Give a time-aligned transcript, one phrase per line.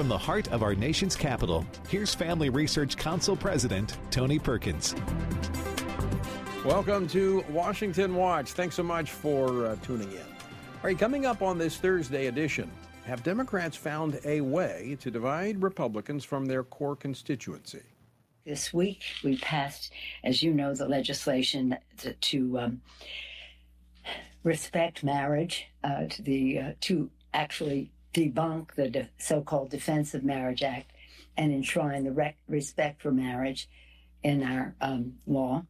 [0.00, 4.94] from the heart of our nation's capital, here's Family Research Council President Tony Perkins.
[6.64, 8.52] Welcome to Washington Watch.
[8.52, 10.22] Thanks so much for uh, tuning in.
[10.22, 12.70] All right, coming up on this Thursday edition,
[13.04, 17.82] have Democrats found a way to divide Republicans from their core constituency?
[18.46, 19.92] This week, we passed,
[20.24, 22.80] as you know, the legislation to, to um,
[24.44, 30.62] respect marriage, uh, to the uh, to actually debunk the de- so-called Defense of Marriage
[30.62, 30.92] Act
[31.36, 33.68] and enshrine the rec- respect for marriage
[34.22, 35.64] in our um, law.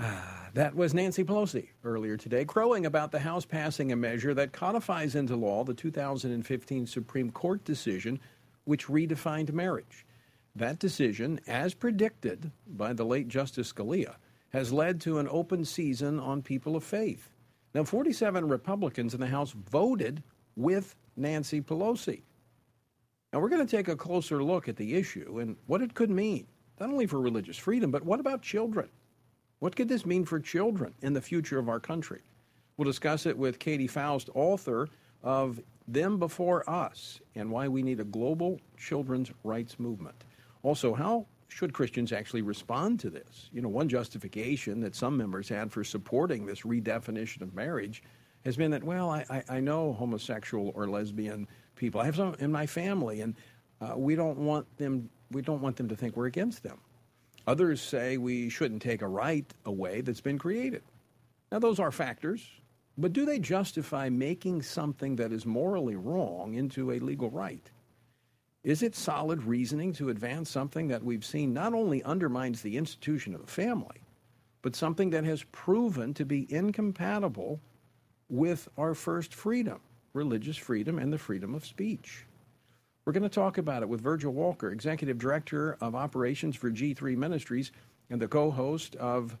[0.00, 4.52] Ah, that was Nancy Pelosi earlier today, crowing about the House passing a measure that
[4.52, 8.20] codifies into law the 2015 Supreme Court decision
[8.64, 10.06] which redefined marriage.
[10.54, 14.16] That decision, as predicted by the late Justice Scalia,
[14.50, 17.30] has led to an open season on people of faith.
[17.74, 20.22] Now, 47 Republicans in the House voted
[20.58, 22.22] with Nancy Pelosi.
[23.32, 26.10] Now, we're going to take a closer look at the issue and what it could
[26.10, 26.46] mean,
[26.80, 28.88] not only for religious freedom, but what about children?
[29.60, 32.22] What could this mean for children in the future of our country?
[32.76, 34.88] We'll discuss it with Katy Faust, author
[35.22, 40.24] of Them Before Us and Why We Need a Global Children's Rights Movement.
[40.62, 43.48] Also, how should Christians actually respond to this?
[43.52, 48.02] You know, one justification that some members had for supporting this redefinition of marriage
[48.44, 52.00] has been that, well, I, I, know homosexual or lesbian people.
[52.00, 53.34] I have some in my family, and
[53.80, 55.10] uh, we don't want them.
[55.30, 56.78] We don't want them to think we're against them.
[57.46, 60.82] Others say we shouldn't take a right away that's been created.
[61.50, 62.46] Now, those are factors,
[62.96, 67.70] but do they justify making something that is morally wrong into a legal right?
[68.64, 73.34] Is it solid reasoning to advance something that we've seen not only undermines the institution
[73.34, 74.02] of the family,
[74.62, 77.60] but something that has proven to be incompatible
[78.28, 79.80] with our first freedom,
[80.12, 82.24] religious freedom and the freedom of speech?
[83.04, 87.16] We're going to talk about it with Virgil Walker, Executive Director of Operations for G3
[87.16, 87.72] Ministries
[88.10, 89.36] and the co host of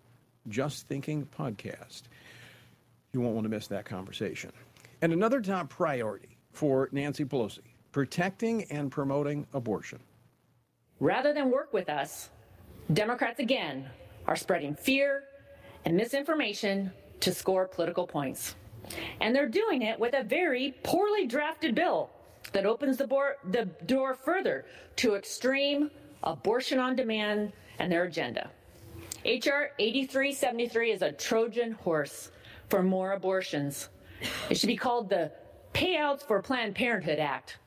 [0.48, 2.02] Just Thinking podcast.
[3.12, 4.52] You won't want to miss that conversation.
[5.02, 7.60] And another top priority for Nancy Pelosi
[7.92, 9.98] protecting and promoting abortion.
[11.00, 12.30] Rather than work with us,
[12.92, 13.88] Democrats again
[14.26, 15.24] are spreading fear
[15.84, 18.54] and misinformation to score political points.
[19.20, 22.10] And they're doing it with a very poorly drafted bill
[22.52, 24.64] that opens the, board, the door further
[24.96, 25.90] to extreme
[26.22, 28.50] abortion on demand and their agenda.
[29.24, 29.70] H.R.
[29.78, 32.30] 8373 is a Trojan horse
[32.68, 33.88] for more abortions.
[34.48, 35.32] It should be called the
[35.74, 37.58] Payouts for Planned Parenthood Act.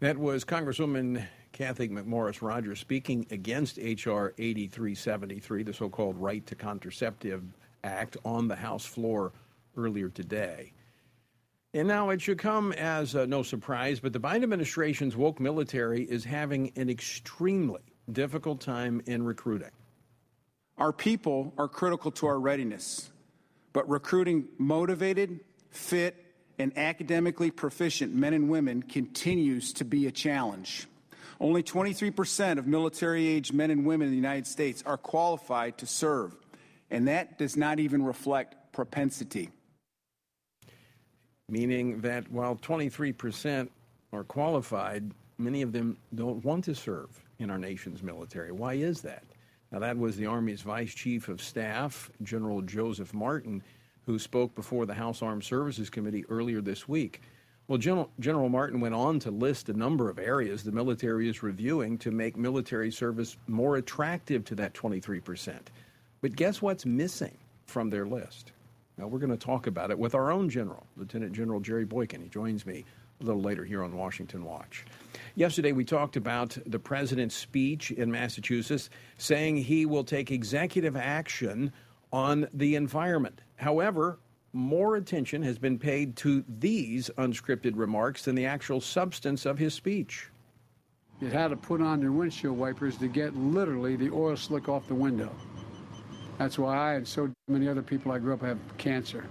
[0.00, 4.34] That was Congresswoman Kathy McMorris Rodgers speaking against H.R.
[4.38, 7.44] 8373, the so called Right to Contraceptive
[7.84, 9.32] Act, on the House floor
[9.76, 10.72] earlier today.
[11.74, 16.02] And now it should come as uh, no surprise, but the Biden administration's woke military
[16.02, 19.70] is having an extremely difficult time in recruiting.
[20.76, 23.10] Our people are critical to our readiness,
[23.72, 25.40] but recruiting motivated,
[25.70, 26.16] fit,
[26.58, 30.86] and academically proficient men and women continues to be a challenge.
[31.40, 35.86] Only 23% of military age men and women in the United States are qualified to
[35.86, 36.36] serve,
[36.90, 39.48] and that does not even reflect propensity
[41.48, 43.68] meaning that while 23%
[44.12, 47.08] are qualified, many of them don't want to serve
[47.38, 48.52] in our nation's military.
[48.52, 49.24] Why is that?
[49.70, 53.62] Now, that was the Army's Vice Chief of Staff, General Joseph Martin,
[54.04, 57.22] who spoke before the House Armed Services Committee earlier this week.
[57.68, 61.42] Well, General, General Martin went on to list a number of areas the military is
[61.42, 65.58] reviewing to make military service more attractive to that 23%.
[66.20, 68.52] But guess what's missing from their list?
[68.98, 72.20] Now, we're going to talk about it with our own general, Lieutenant General Jerry Boykin.
[72.20, 72.84] He joins me
[73.20, 74.84] a little later here on Washington Watch.
[75.34, 81.72] Yesterday, we talked about the president's speech in Massachusetts saying he will take executive action
[82.12, 83.40] on the environment.
[83.56, 84.18] However,
[84.52, 89.72] more attention has been paid to these unscripted remarks than the actual substance of his
[89.72, 90.28] speech.
[91.22, 94.86] You had to put on your windshield wipers to get literally the oil slick off
[94.88, 95.34] the window.
[96.42, 99.24] That's why I and so many other people I grew up have cancer,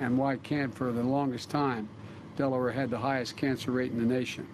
[0.00, 1.86] and why can't for the longest time
[2.34, 4.48] Delaware had the highest cancer rate in the nation.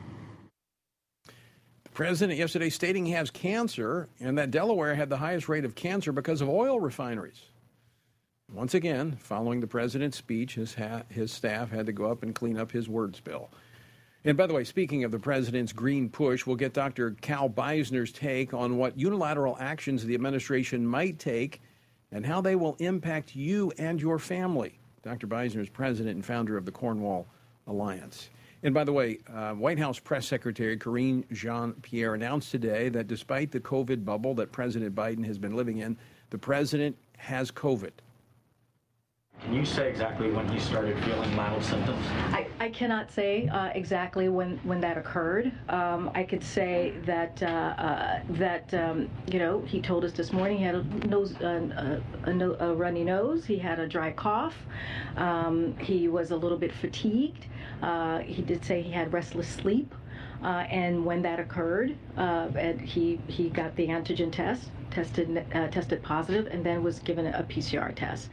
[1.24, 5.76] The president yesterday stating he has cancer and that Delaware had the highest rate of
[5.76, 7.40] cancer because of oil refineries.
[8.52, 12.34] Once again, following the president's speech, his, ha- his staff had to go up and
[12.34, 13.48] clean up his word spill.
[14.24, 17.12] And by the way, speaking of the president's green push, we'll get Dr.
[17.20, 21.60] Cal Beisner's take on what unilateral actions the administration might take
[22.12, 24.78] and how they will impact you and your family.
[25.02, 25.26] Dr.
[25.26, 27.26] Beisner is president and founder of the Cornwall
[27.66, 28.30] Alliance.
[28.62, 33.08] And by the way, uh, White House Press Secretary Karine Jean Pierre announced today that
[33.08, 35.96] despite the COVID bubble that President Biden has been living in,
[36.30, 37.90] the president has COVID.
[39.40, 42.04] Can you say exactly when he started feeling mild symptoms?
[42.30, 45.50] I, I cannot say uh, exactly when, when that occurred.
[45.68, 50.32] Um, I could say that uh, uh, that um, you know he told us this
[50.32, 53.44] morning he had a nose a, a, a runny nose.
[53.44, 54.54] He had a dry cough.
[55.16, 57.46] Um, he was a little bit fatigued.
[57.82, 59.92] Uh, he did say he had restless sleep.
[60.40, 62.46] Uh, and when that occurred, uh,
[62.80, 67.92] he he got the antigen test, tested tested positive, and then was given a PCR
[67.92, 68.30] test.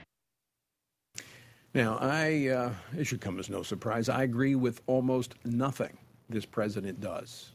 [1.74, 5.98] Now, I, uh, it should come as no surprise, I agree with almost nothing
[6.30, 7.52] this president does.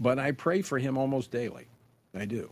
[0.00, 1.66] But I pray for him almost daily.
[2.14, 2.50] I do.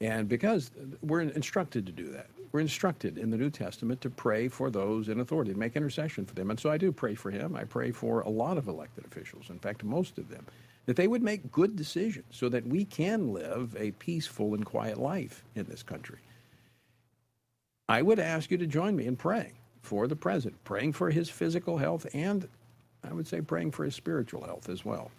[0.00, 0.70] And because
[1.02, 5.08] we're instructed to do that, we're instructed in the New Testament to pray for those
[5.08, 6.50] in authority, make intercession for them.
[6.50, 7.56] And so I do pray for him.
[7.56, 10.46] I pray for a lot of elected officials, in fact, most of them,
[10.86, 14.98] that they would make good decisions so that we can live a peaceful and quiet
[14.98, 16.18] life in this country.
[17.88, 21.28] I would ask you to join me in praying for the president, praying for his
[21.28, 22.48] physical health and
[23.04, 25.10] I would say praying for his spiritual health as well.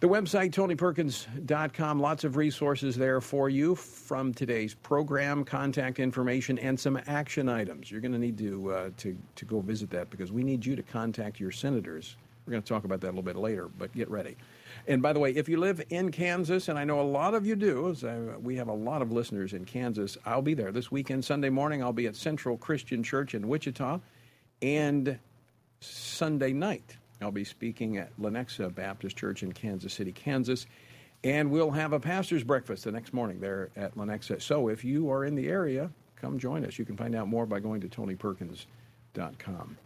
[0.00, 6.78] The website, tonyperkins.com, lots of resources there for you from today's program, contact information, and
[6.78, 7.88] some action items.
[7.88, 10.74] You're going to need to, uh, to, to go visit that because we need you
[10.74, 12.16] to contact your senators.
[12.44, 14.36] We're going to talk about that a little bit later, but get ready.
[14.86, 17.46] And by the way, if you live in Kansas, and I know a lot of
[17.46, 20.90] you do, I, we have a lot of listeners in Kansas, I'll be there this
[20.90, 21.82] weekend, Sunday morning.
[21.82, 24.00] I'll be at Central Christian Church in Wichita,
[24.60, 25.18] and
[25.80, 30.66] Sunday night I'll be speaking at Lenexa Baptist Church in Kansas City, Kansas.
[31.24, 34.42] And we'll have a pastor's breakfast the next morning there at Lenexa.
[34.42, 36.78] So if you are in the area, come join us.
[36.78, 39.78] You can find out more by going to tonyperkins.com.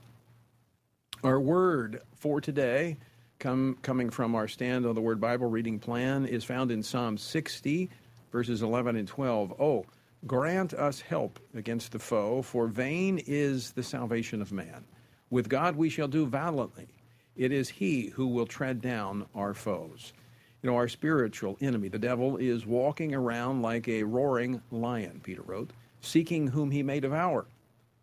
[1.22, 2.96] Our word for today
[3.38, 7.18] come, coming from our stand on the Word Bible reading plan is found in Psalm
[7.18, 7.90] 60,
[8.32, 9.60] verses 11 and 12.
[9.60, 9.84] Oh,
[10.26, 14.84] grant us help against the foe, for vain is the salvation of man.
[15.30, 16.88] With God we shall do valiantly.
[17.36, 20.12] It is He who will tread down our foes.
[20.62, 25.42] You know, our spiritual enemy, the devil, is walking around like a roaring lion, Peter
[25.42, 27.46] wrote, seeking whom he may devour.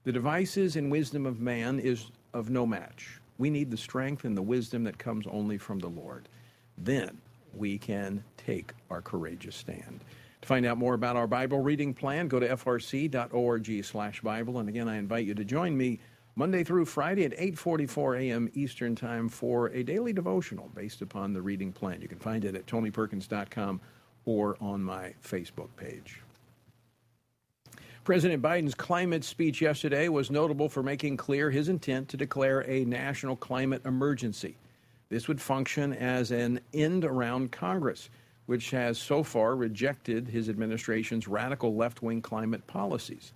[0.03, 3.19] The devices and wisdom of man is of no match.
[3.37, 6.27] We need the strength and the wisdom that comes only from the Lord.
[6.77, 7.19] Then
[7.53, 10.01] we can take our courageous stand.
[10.41, 14.97] To find out more about our Bible reading plan, go to frc.org/bible and again I
[14.97, 15.99] invite you to join me
[16.35, 18.49] Monday through Friday at 8:44 a.m.
[18.53, 22.01] Eastern Time for a daily devotional based upon the reading plan.
[22.01, 23.81] You can find it at tonyperkins.com
[24.25, 26.21] or on my Facebook page.
[28.03, 32.83] President Biden's climate speech yesterday was notable for making clear his intent to declare a
[32.83, 34.57] national climate emergency.
[35.07, 38.09] This would function as an end around Congress,
[38.45, 43.31] which has so far rejected his administration's radical left wing climate policies.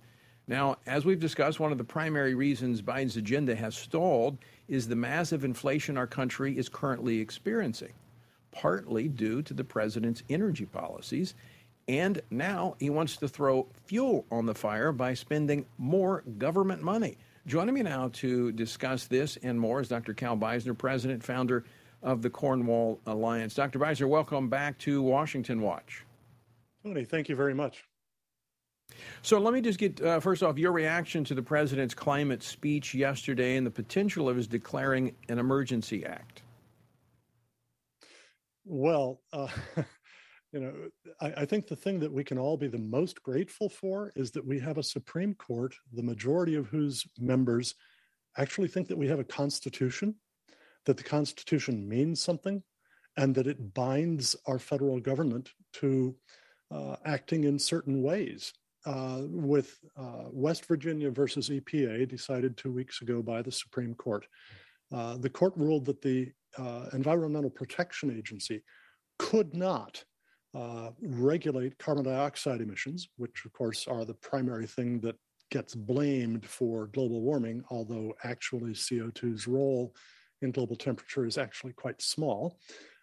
[0.46, 4.36] Now, as we've discussed, one of the primary reasons Biden's agenda has stalled
[4.68, 7.94] is the massive inflation our country is currently experiencing,
[8.52, 11.34] partly due to the president's energy policies
[11.88, 17.16] and now he wants to throw fuel on the fire by spending more government money.
[17.46, 20.12] Joining me now to discuss this and more is Dr.
[20.12, 21.64] Cal Beisner, president, founder
[22.02, 23.54] of the Cornwall Alliance.
[23.54, 23.78] Dr.
[23.78, 26.04] Beisner, welcome back to Washington Watch.
[26.84, 27.84] Tony, thank you very much.
[29.22, 32.94] So let me just get uh, first off your reaction to the president's climate speech
[32.94, 36.42] yesterday and the potential of his declaring an emergency act.
[38.64, 39.48] Well, uh,
[40.52, 40.72] you know,
[41.20, 44.30] I, I, think the thing that we can all be the most grateful for is
[44.30, 47.74] that we have a Supreme Court, the majority of whose members
[48.38, 50.14] actually think that we have a constitution,
[50.86, 52.62] that the Constitution means something,
[53.16, 56.16] and that it binds our federal government to
[56.70, 58.52] uh, acting in certain ways.
[58.86, 64.24] Uh, with uh, West Virginia versus EPA, decided two weeks ago by the Supreme Court,
[64.94, 68.62] uh, the court ruled that the uh, Environmental Protection Agency
[69.18, 70.02] could not
[70.54, 75.16] uh, regulate carbon dioxide emissions, which of course are the primary thing that
[75.50, 79.94] gets blamed for global warming, although actually CO2's role
[80.42, 82.58] in global temperature is actually quite small.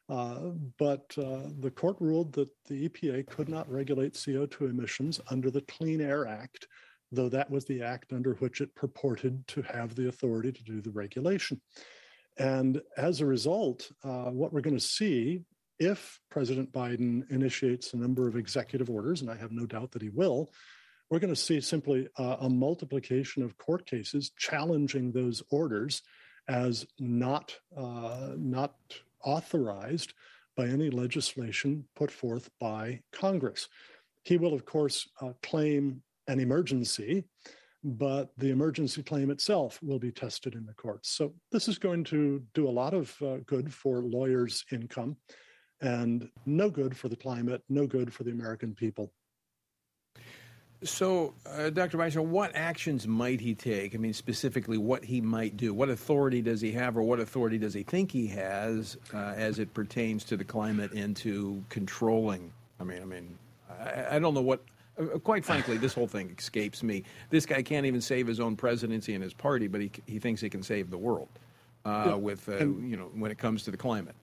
[0.07, 5.49] Uh, but uh, the court ruled that the EPA could not regulate CO2 emissions under
[5.49, 6.67] the Clean Air Act,
[7.11, 10.79] though that was the act under which it purported to have the authority to do
[10.79, 11.59] the regulation.
[12.37, 15.41] And as a result, uh, what we're going to see
[15.79, 20.01] if President Biden initiates a number of executive orders, and I have no doubt that
[20.01, 20.51] he will,
[21.09, 26.01] we're going to see simply a multiplication of court cases challenging those orders
[26.47, 28.75] as not uh, not
[29.23, 30.13] authorized
[30.55, 33.67] by any legislation put forth by Congress.
[34.23, 37.25] He will, of course, uh, claim an emergency,
[37.83, 41.09] but the emergency claim itself will be tested in the courts.
[41.09, 45.17] So this is going to do a lot of uh, good for lawyers' income
[45.81, 49.11] and no good for the climate, no good for the American people.
[50.83, 51.97] So, uh, Dr.
[51.97, 53.95] Beisner, what actions might he take?
[53.95, 55.73] I mean, specifically, what he might do.
[55.73, 59.57] What authority does he have, or what authority does he think he has, uh, as
[59.57, 62.51] it pertains to the climate and to controlling?
[62.79, 63.37] I mean, I mean,
[63.69, 64.61] I, I don't know what.
[64.99, 67.03] Uh, quite frankly, this whole thing escapes me.
[67.29, 70.41] This guy can't even save his own presidency and his party, but he he thinks
[70.41, 71.29] he can save the world
[71.85, 74.15] uh, yeah, with uh, and, you know when it comes to the climate.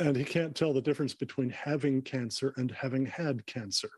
[0.00, 3.90] And he can't tell the difference between having cancer and having had cancer.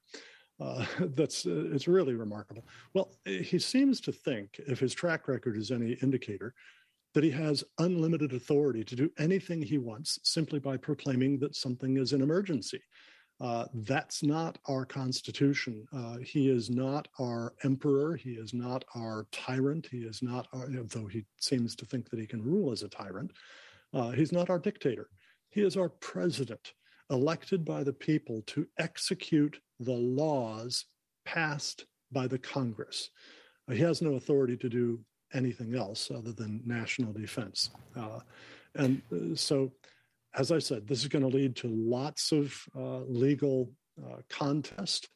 [0.61, 2.67] Uh, that's uh, it's really remarkable.
[2.95, 6.55] Well, he seems to think, if his track record is any indicator,
[7.15, 11.97] that he has unlimited authority to do anything he wants simply by proclaiming that something
[11.97, 12.83] is an emergency.
[13.41, 15.87] Uh, that's not our Constitution.
[15.95, 18.17] Uh, he is not our emperor.
[18.17, 19.89] He is not our tyrant.
[19.91, 22.89] He is not, our, though he seems to think that he can rule as a
[22.89, 23.33] tyrant,
[23.93, 25.09] uh, he's not our dictator.
[25.57, 26.75] He is our president,
[27.09, 30.85] elected by the people to execute the laws
[31.25, 33.09] passed by the Congress.
[33.67, 35.01] Uh, he has no authority to do
[35.33, 37.71] anything else other than national defense.
[37.97, 38.19] Uh,
[38.75, 39.73] and uh, so,
[40.35, 45.09] as I said, this is going to lead to lots of uh, legal uh, contest.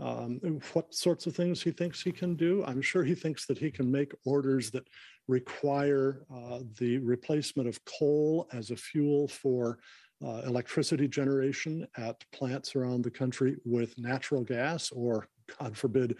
[0.00, 0.40] Um,
[0.72, 2.64] what sorts of things he thinks he can do?
[2.66, 4.88] I'm sure he thinks that he can make orders that
[5.28, 9.78] require uh, the replacement of coal as a fuel for
[10.24, 16.16] uh, electricity generation at plants around the country with natural gas, or God forbid,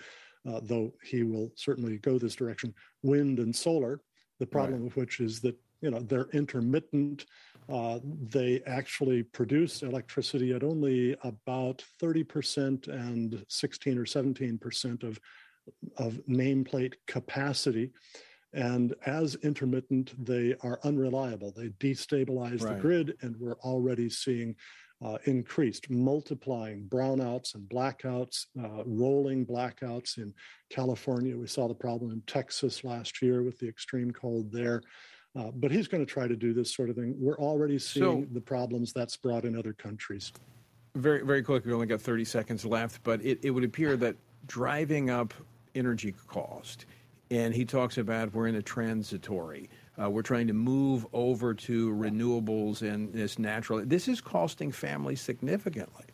[0.48, 4.00] uh, though he will certainly go this direction, wind and solar.
[4.40, 4.86] The problem right.
[4.88, 7.26] of which is that you know they're intermittent.
[7.68, 15.18] Uh, they actually produce electricity at only about 30% and 16 or 17% of,
[15.96, 17.90] of nameplate capacity.
[18.52, 21.52] And as intermittent, they are unreliable.
[21.56, 22.76] They destabilize right.
[22.76, 24.54] the grid, and we're already seeing
[25.04, 30.32] uh, increased, multiplying brownouts and blackouts, uh, rolling blackouts in
[30.70, 31.36] California.
[31.36, 34.82] We saw the problem in Texas last year with the extreme cold there.
[35.36, 37.14] Uh, but he's going to try to do this sort of thing.
[37.18, 40.32] We're already seeing so, the problems that's brought in other countries.
[40.94, 44.16] Very, very quickly, we only got 30 seconds left, but it, it would appear that
[44.46, 45.34] driving up
[45.74, 46.86] energy cost
[47.30, 49.68] and he talks about we're in a transitory.
[50.00, 53.84] Uh, we're trying to move over to renewables and this natural.
[53.84, 56.04] This is costing families significantly.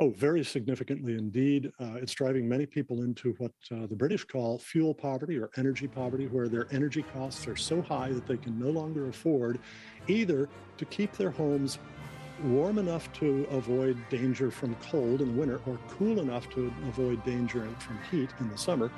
[0.00, 1.72] Oh, very significantly indeed.
[1.80, 5.88] Uh, it's driving many people into what uh, the British call fuel poverty or energy
[5.88, 9.58] poverty, where their energy costs are so high that they can no longer afford
[10.06, 11.80] either to keep their homes
[12.44, 17.24] warm enough to avoid danger from cold in the winter or cool enough to avoid
[17.24, 18.92] danger from heat in the summer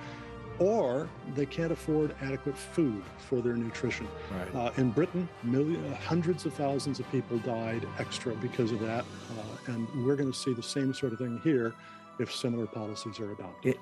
[0.61, 4.07] or they can't afford adequate food for their nutrition.
[4.31, 4.55] Right.
[4.55, 9.05] Uh, in Britain, million, uh, hundreds of thousands of people died extra because of that,
[9.05, 11.73] uh, and we're going to see the same sort of thing here
[12.19, 13.75] if similar policies are adopted.
[13.75, 13.81] It,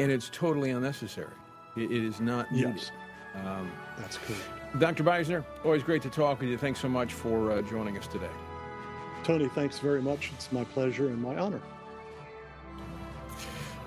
[0.00, 1.32] and it's totally unnecessary.
[1.76, 2.76] it, it is not needed.
[2.76, 2.90] Yes.
[3.46, 4.42] Um, That's correct.
[4.80, 5.04] Dr.
[5.04, 6.58] Beisner, always great to talk with you.
[6.58, 8.30] Thanks so much for uh, joining us today.
[9.22, 10.32] Tony, thanks very much.
[10.34, 11.60] It's my pleasure and my honor.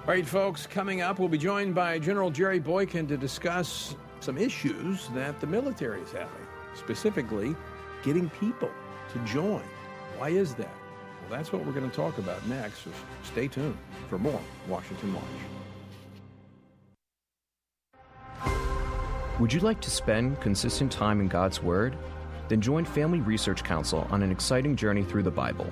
[0.05, 4.37] All right, folks, coming up, we'll be joined by General Jerry Boykin to discuss some
[4.37, 6.45] issues that the military is having,
[6.75, 7.55] specifically
[8.03, 8.69] getting people
[9.13, 9.63] to join.
[10.17, 10.75] Why is that?
[11.21, 12.91] Well, that's what we're going to talk about next, so
[13.23, 13.77] stay tuned
[14.09, 15.23] for more Washington Watch.
[19.39, 21.95] Would you like to spend consistent time in God's Word?
[22.49, 25.71] Then join Family Research Council on an exciting journey through the Bible.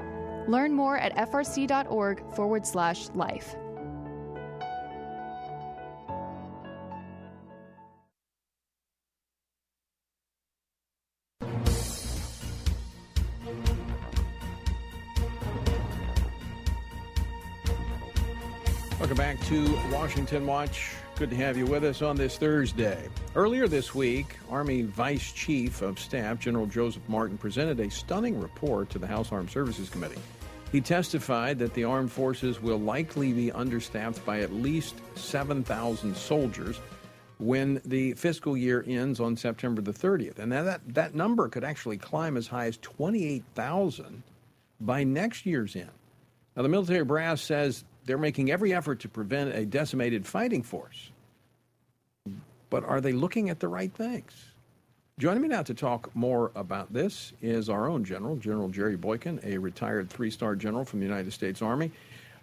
[0.51, 3.55] Learn more at frc.org forward slash life.
[18.99, 20.95] Welcome back to Washington Watch.
[21.15, 23.07] Good to have you with us on this Thursday.
[23.35, 28.89] Earlier this week, Army Vice Chief of Staff General Joseph Martin presented a stunning report
[28.89, 30.19] to the House Armed Services Committee.
[30.71, 36.79] He testified that the armed forces will likely be understaffed by at least 7,000 soldiers
[37.39, 40.39] when the fiscal year ends on September the 30th.
[40.39, 44.23] And that, that number could actually climb as high as 28,000
[44.79, 45.89] by next year's end.
[46.55, 51.11] Now, the military brass says they're making every effort to prevent a decimated fighting force.
[52.69, 54.50] But are they looking at the right things?
[55.21, 59.39] Joining me now to talk more about this is our own general, General Jerry Boykin,
[59.43, 61.91] a retired three star general from the United States Army,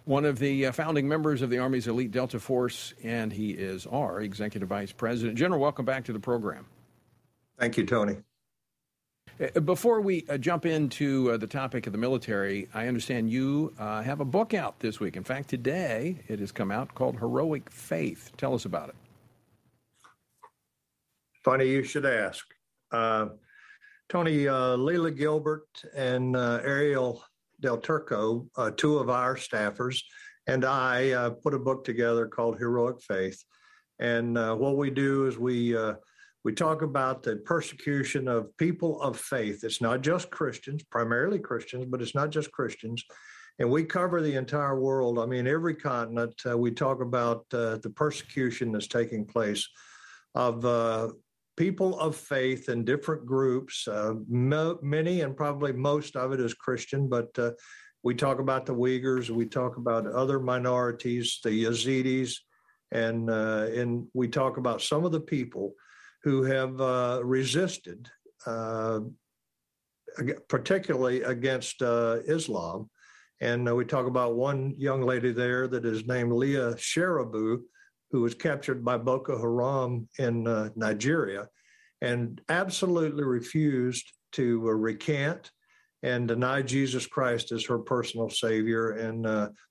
[0.05, 3.85] one of the uh, founding members of the Army's elite Delta Force, and he is
[3.87, 5.37] our executive vice president.
[5.37, 6.65] General, welcome back to the program.
[7.59, 8.15] Thank you, Tony.
[9.41, 13.73] Uh, before we uh, jump into uh, the topic of the military, I understand you
[13.77, 15.17] uh, have a book out this week.
[15.17, 18.31] In fact, today it has come out called Heroic Faith.
[18.37, 18.95] Tell us about it.
[21.43, 22.55] Funny you should ask.
[22.91, 23.27] Uh,
[24.09, 27.23] Tony, uh, Leila Gilbert and Ariel
[27.59, 28.47] Del Turco,
[28.77, 30.01] two of our staffers,
[30.47, 33.43] and I put a book together called Heroic Faith.
[33.99, 35.75] And what we do is we
[36.43, 39.63] we talk about the persecution of people of faith.
[39.63, 43.03] It's not just Christians, primarily Christians, but it's not just Christians.
[43.59, 45.19] And we cover the entire world.
[45.19, 46.33] I mean, every continent.
[46.49, 49.67] Uh, we talk about uh, the persecution that's taking place
[50.33, 51.09] of uh,
[51.59, 53.85] people of faith in different groups.
[53.85, 57.51] Uh, mo- many and probably most of it is Christian, but uh,
[58.01, 59.29] we talk about the Uyghurs.
[59.29, 62.33] We talk about other minorities, the Yazidis,
[62.93, 65.73] and uh, and we talk about some of the people
[66.23, 68.09] who have uh, resisted,
[68.45, 69.01] uh,
[70.47, 72.89] particularly against uh, Islam.
[73.41, 77.59] And we talk about one young lady there that is named Leah Sharibu,
[78.11, 81.47] who was captured by Boko Haram in uh, Nigeria
[82.01, 85.51] and absolutely refused to uh, recant
[86.01, 88.91] and deny Jesus Christ as her personal savior.
[88.91, 89.27] And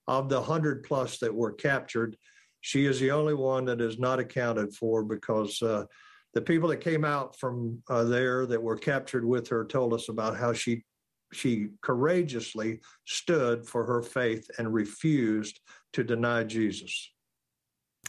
[0.07, 2.15] of the hundred plus that were captured,
[2.61, 5.61] she is the only one that is not accounted for because
[6.33, 10.09] the people that came out from uh, there that were captured with her told us
[10.09, 10.83] about how she
[11.31, 15.59] she courageously stood for her faith and refused
[15.93, 17.11] to deny Jesus.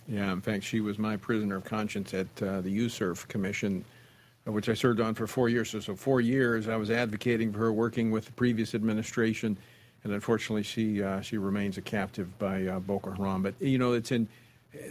[0.08, 3.84] Yeah, in fact, she was my prisoner of conscience at uh, the USCIRF Commission,
[4.46, 5.70] uh, which I served on for four years.
[5.70, 9.56] So, so four years, I was advocating for her, working with the previous administration,
[10.02, 13.42] and unfortunately, she uh, she remains a captive by uh, Boko Haram.
[13.42, 14.26] But you know, it's in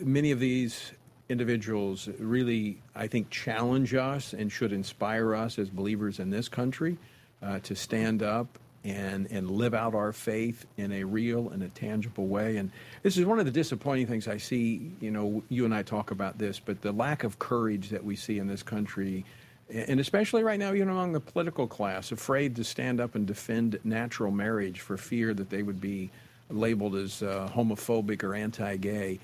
[0.02, 0.92] many of these
[1.30, 6.98] individuals really, I think, challenge us and should inspire us as believers in this country
[7.42, 11.70] uh, to stand up and and live out our faith in a real and a
[11.70, 12.58] tangible way.
[12.58, 12.72] And
[13.04, 14.92] this is one of the disappointing things I see.
[15.02, 18.16] You know, you and I talk about this, but the lack of courage that we
[18.16, 19.26] see in this country,
[19.70, 23.80] and especially right now, even among the political class, afraid to stand up and defend
[23.84, 26.10] natural marriage for fear that they would be
[26.50, 29.20] labeled as uh, homophobic or anti-gay.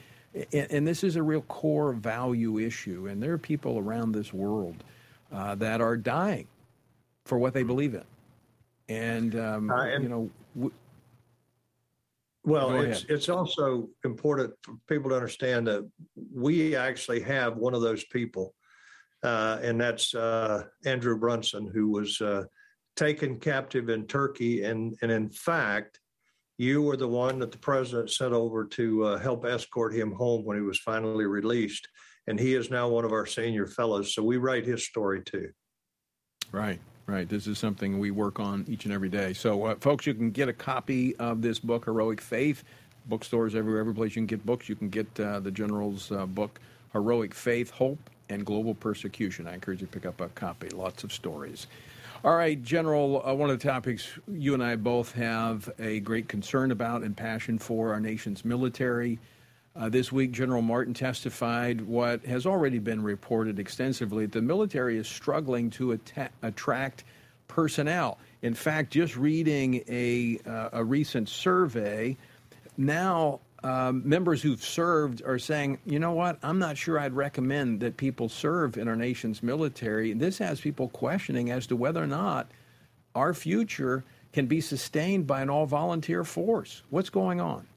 [0.52, 3.08] And, and, this is a real core value issue.
[3.08, 4.76] And there are people around this world
[5.32, 6.48] uh, that are dying
[7.24, 8.04] for what they believe in.
[8.88, 10.74] And, um, uh, and you know, w-
[12.46, 15.90] well, it's it's also important for people to understand that
[16.32, 18.54] we actually have one of those people,
[19.24, 22.44] uh, and that's uh, Andrew Brunson, who was uh,
[22.96, 26.00] taken captive in Turkey, and and in fact,
[26.60, 30.46] you were the one that the president sent over to uh, help escort him home
[30.46, 31.88] when he was finally released,
[32.28, 34.14] and he is now one of our senior fellows.
[34.14, 35.50] So we write his story too.
[36.52, 36.80] Right.
[37.08, 37.30] Right.
[37.30, 39.34] This is something we work on each and every day.
[39.34, 42.64] So, uh, folks, you can get a copy of this book, Heroic Faith.
[43.08, 44.68] Bookstores everywhere, every place you can get books.
[44.68, 46.60] You can get uh, the General's uh, book,
[46.94, 49.48] Heroic Faith, Hope, and Global Persecution.
[49.48, 50.70] I encourage you to pick up a copy.
[50.70, 51.68] Lots of stories.
[52.24, 56.28] All right, General, uh, one of the topics you and I both have a great
[56.28, 59.20] concern about and passion for our nation's military.
[59.78, 64.26] Uh, this week, General Martin testified what has already been reported extensively.
[64.26, 67.04] The military is struggling to atta- attract
[67.50, 68.18] personnel.
[68.42, 72.16] In fact, just reading a, uh, a recent survey,
[72.78, 77.82] now um, members who've served are saying, you know what, I'm not sure I'd recommend
[77.82, 80.14] that people serve in our nation's military.
[80.14, 82.48] This has people questioning as to whether or not
[83.14, 86.82] our future can be sustained by an all volunteer force.
[86.92, 87.68] What's going on?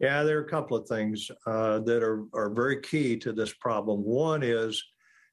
[0.00, 3.52] Yeah, there are a couple of things uh, that are, are very key to this
[3.52, 4.02] problem.
[4.02, 4.82] One is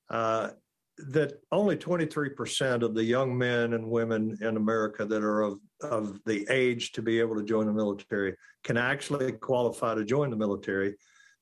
[0.10, 0.50] uh,
[0.98, 6.20] that only 23% of the young men and women in America that are of, of
[6.26, 10.36] the age to be able to join the military can actually qualify to join the
[10.36, 10.96] military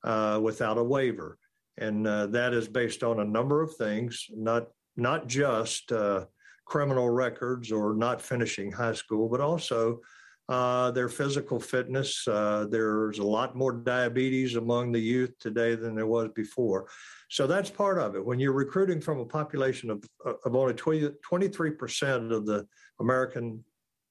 [0.03, 1.39] uh, without a waiver.
[1.79, 6.25] And uh, that is based on a number of things, not, not just uh,
[6.65, 9.99] criminal records or not finishing high school, but also
[10.47, 12.27] uh, their physical fitness.
[12.27, 16.87] Uh, there's a lot more diabetes among the youth today than there was before.
[17.29, 18.23] So that's part of it.
[18.23, 22.67] When you're recruiting from a population of, of only 20, 23% of the
[22.99, 23.63] American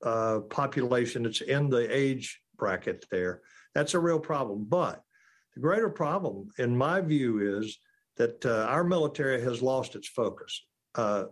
[0.03, 3.43] uh, population that's in the age bracket there,
[3.75, 4.67] that's a real problem.
[4.69, 5.03] But
[5.55, 7.79] the greater problem, in my view, is
[8.17, 10.65] that uh, our military has lost its focus.
[10.97, 11.25] Uh,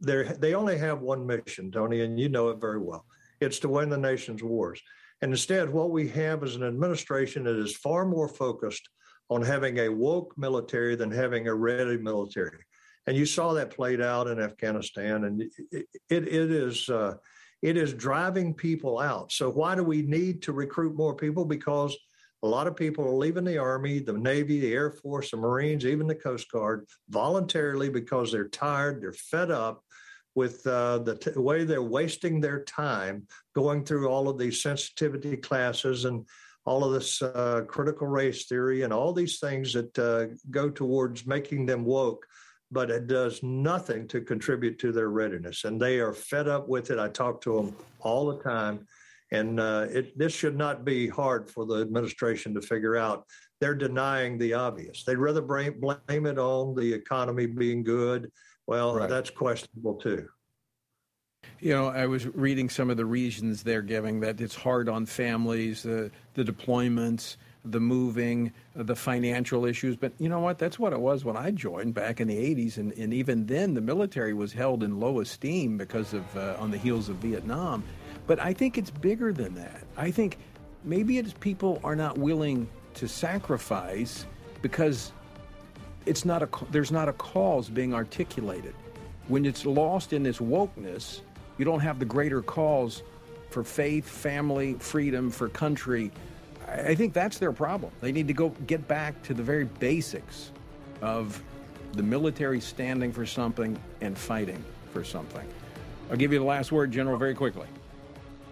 [0.00, 3.06] they only have one mission, Tony, and you know it very well
[3.40, 4.80] it's to win the nation's wars.
[5.22, 8.88] And instead, what we have is an administration that is far more focused
[9.30, 12.64] on having a woke military than having a ready military.
[13.06, 17.14] And you saw that played out in Afghanistan, and it, it, it is uh,
[17.62, 19.32] it is driving people out.
[19.32, 21.44] So why do we need to recruit more people?
[21.44, 21.96] Because
[22.42, 25.86] a lot of people are leaving the Army, the Navy, the Air Force, the Marines,
[25.86, 29.82] even the Coast Guard voluntarily because they're tired, they're fed up,
[30.36, 35.36] with uh, the t- way they're wasting their time going through all of these sensitivity
[35.36, 36.24] classes and
[36.66, 41.26] all of this uh, critical race theory and all these things that uh, go towards
[41.26, 42.26] making them woke,
[42.70, 45.64] but it does nothing to contribute to their readiness.
[45.64, 46.98] And they are fed up with it.
[46.98, 48.86] I talk to them all the time.
[49.32, 53.24] And uh, it, this should not be hard for the administration to figure out.
[53.60, 55.04] They're denying the obvious.
[55.04, 58.30] They'd rather blame, blame it on the economy being good
[58.66, 59.08] well, right.
[59.08, 60.28] that's questionable too.
[61.60, 65.06] You know, I was reading some of the reasons they're giving that it's hard on
[65.06, 69.96] families, the the deployments, the moving, the financial issues.
[69.96, 70.58] But you know what?
[70.58, 72.76] That's what it was when I joined back in the 80s.
[72.76, 76.70] And, and even then, the military was held in low esteem because of uh, on
[76.70, 77.84] the heels of Vietnam.
[78.26, 79.84] But I think it's bigger than that.
[79.96, 80.38] I think
[80.84, 84.26] maybe it's people are not willing to sacrifice
[84.62, 85.12] because
[86.06, 88.74] it's not a there's not a cause being articulated.
[89.28, 91.20] When it's lost in this wokeness,
[91.58, 93.02] you don't have the greater cause
[93.50, 96.10] for faith, family, freedom, for country.
[96.68, 97.92] I think that's their problem.
[98.00, 100.50] They need to go get back to the very basics
[101.00, 101.42] of
[101.92, 105.46] the military standing for something and fighting for something.
[106.10, 107.66] I'll give you the last word, General, very quickly.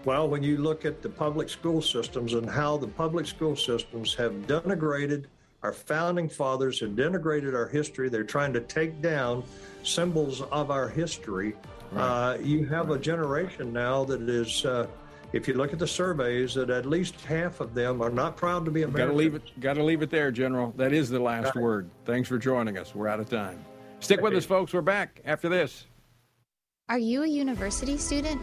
[0.04, 4.14] Well, when you look at the public school systems and how the public school systems
[4.14, 5.26] have denigrated
[5.64, 8.10] our founding fathers have denigrated our history.
[8.10, 9.42] They're trying to take down
[9.82, 11.56] symbols of our history.
[11.90, 12.34] Right.
[12.34, 13.00] Uh, you have right.
[13.00, 14.86] a generation now that is, uh,
[15.32, 18.66] if you look at the surveys, that at least half of them are not proud
[18.66, 19.06] to be American.
[19.06, 19.60] Got to leave it.
[19.60, 20.74] Got to leave it there, General.
[20.76, 21.88] That is the last word.
[22.04, 22.94] Thanks for joining us.
[22.94, 23.64] We're out of time.
[24.00, 24.74] Stick with us, folks.
[24.74, 25.86] We're back after this.
[26.90, 28.42] Are you a university student?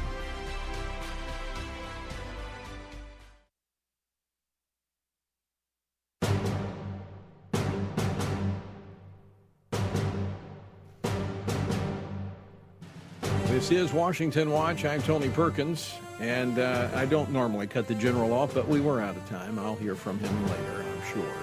[13.51, 14.85] This is Washington Watch.
[14.85, 19.01] I'm Tony Perkins, and uh, I don't normally cut the general off, but we were
[19.01, 19.59] out of time.
[19.59, 21.33] I'll hear from him later, I'm sure.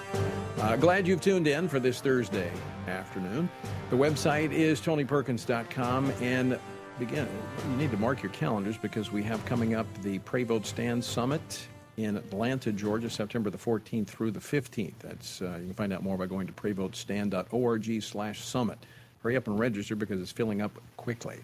[0.57, 2.51] Uh, glad you've tuned in for this Thursday
[2.87, 3.47] afternoon.
[3.91, 6.59] The website is tonyperkins.com, and
[6.97, 7.27] begin.
[7.69, 11.05] You need to mark your calendars because we have coming up the Pray Vote Stand
[11.05, 11.67] Summit
[11.97, 14.97] in Atlanta, Georgia, September the 14th through the 15th.
[14.97, 18.79] That's uh, you can find out more by going to prayvotestand.org/summit.
[19.21, 21.37] Hurry up and register because it's filling up quickly.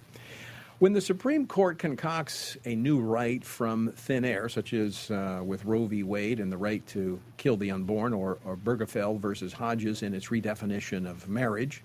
[0.78, 5.64] When the Supreme Court concocts a new right from thin air, such as uh, with
[5.64, 6.04] Roe v.
[6.04, 10.28] Wade and the right to kill the unborn, or, or Obergefell versus Hodges in its
[10.28, 11.82] redefinition of marriage,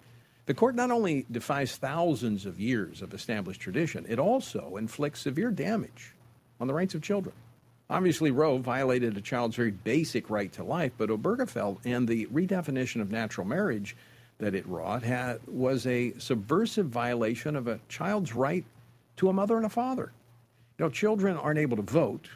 [0.46, 5.52] the court not only defies thousands of years of established tradition, it also inflicts severe
[5.52, 6.16] damage
[6.60, 7.36] on the rights of children.
[7.88, 13.00] Obviously, Roe violated a child's very basic right to life, but Obergefell and the redefinition
[13.00, 13.94] of natural marriage
[14.38, 18.64] that it wrought had, was a subversive violation of a child's right
[19.20, 20.12] to a mother and a father.
[20.78, 22.26] You know, children aren't able to vote,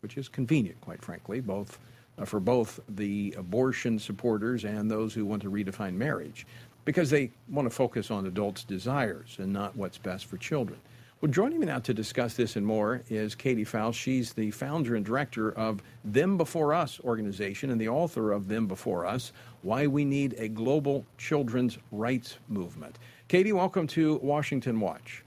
[0.00, 1.78] which is convenient, quite frankly, both
[2.18, 6.46] uh, for both the abortion supporters and those who want to redefine marriage,
[6.84, 10.78] because they want to focus on adults' desires and not what's best for children.
[11.22, 13.98] Well, joining me now to discuss this and more is Katy Faust.
[13.98, 18.66] She's the founder and director of Them Before Us organization and the author of Them
[18.66, 22.98] Before Us Why We Need a Global Children's Rights Movement.
[23.28, 25.22] Katy, welcome to Washington Watch.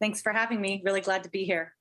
[0.00, 0.82] Thanks for having me.
[0.84, 1.74] Really glad to be here.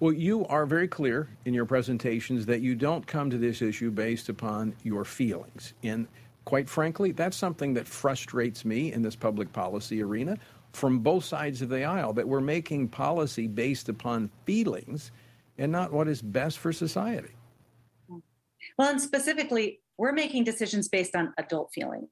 [0.00, 3.90] Well, you are very clear in your presentations that you don't come to this issue
[3.90, 5.74] based upon your feelings.
[5.82, 6.08] And
[6.44, 10.38] quite frankly, that's something that frustrates me in this public policy arena
[10.72, 15.12] from both sides of the aisle that we're making policy based upon feelings
[15.58, 17.32] and not what is best for society.
[18.78, 22.08] Well, and specifically, we're making decisions based on adult feelings.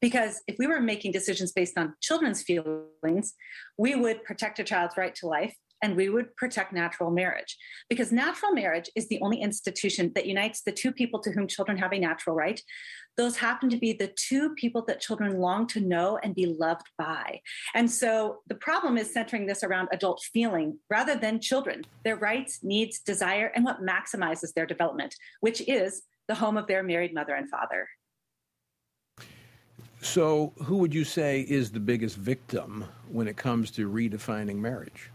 [0.00, 3.34] Because if we were making decisions based on children's feelings,
[3.78, 7.56] we would protect a child's right to life and we would protect natural marriage.
[7.88, 11.76] Because natural marriage is the only institution that unites the two people to whom children
[11.76, 12.60] have a natural right.
[13.16, 16.86] Those happen to be the two people that children long to know and be loved
[16.98, 17.40] by.
[17.74, 22.60] And so the problem is centering this around adult feeling rather than children, their rights,
[22.62, 27.34] needs, desire, and what maximizes their development, which is the home of their married mother
[27.34, 27.88] and father.
[30.02, 35.10] So, who would you say is the biggest victim when it comes to redefining marriage?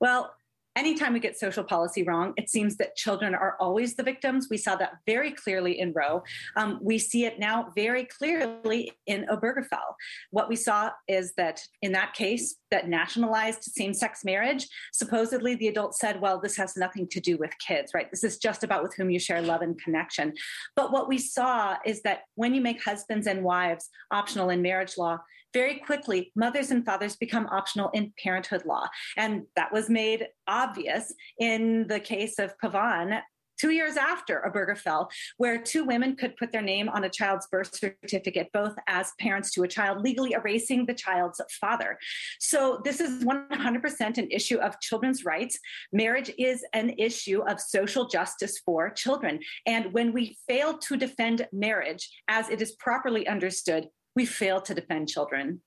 [0.00, 0.34] Well,
[0.76, 4.48] anytime we get social policy wrong, it seems that children are always the victims.
[4.50, 6.22] We saw that very clearly in Roe.
[6.56, 9.94] Um, we see it now very clearly in Obergefell.
[10.30, 15.68] What we saw is that in that case, that nationalized same sex marriage, supposedly the
[15.68, 18.10] adult said, well, this has nothing to do with kids, right?
[18.10, 20.32] This is just about with whom you share love and connection.
[20.76, 24.96] But what we saw is that when you make husbands and wives optional in marriage
[24.96, 25.18] law,
[25.52, 28.86] very quickly, mothers and fathers become optional in parenthood law.
[29.16, 33.20] And that was made obvious in the case of Pavan
[33.60, 37.74] two years after Obergefell, where two women could put their name on a child's birth
[37.74, 41.98] certificate, both as parents to a child, legally erasing the child's father.
[42.38, 45.58] So this is 100% an issue of children's rights.
[45.92, 49.40] Marriage is an issue of social justice for children.
[49.66, 53.88] And when we fail to defend marriage as it is properly understood,
[54.20, 55.62] we fail to defend children.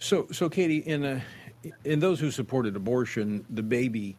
[0.00, 1.22] So, so Katy, in a,
[1.84, 4.16] in those who supported abortion, the baby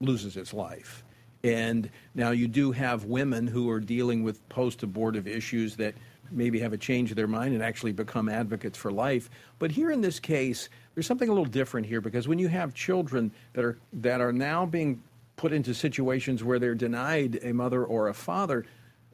[0.00, 1.04] loses its life,
[1.44, 5.94] and now you do have women who are dealing with post-abortive issues that
[6.30, 9.28] maybe have a change of their mind and actually become advocates for life.
[9.58, 12.72] But here in this case, there's something a little different here because when you have
[12.72, 15.02] children that are that are now being
[15.36, 18.64] put into situations where they're denied a mother or a father,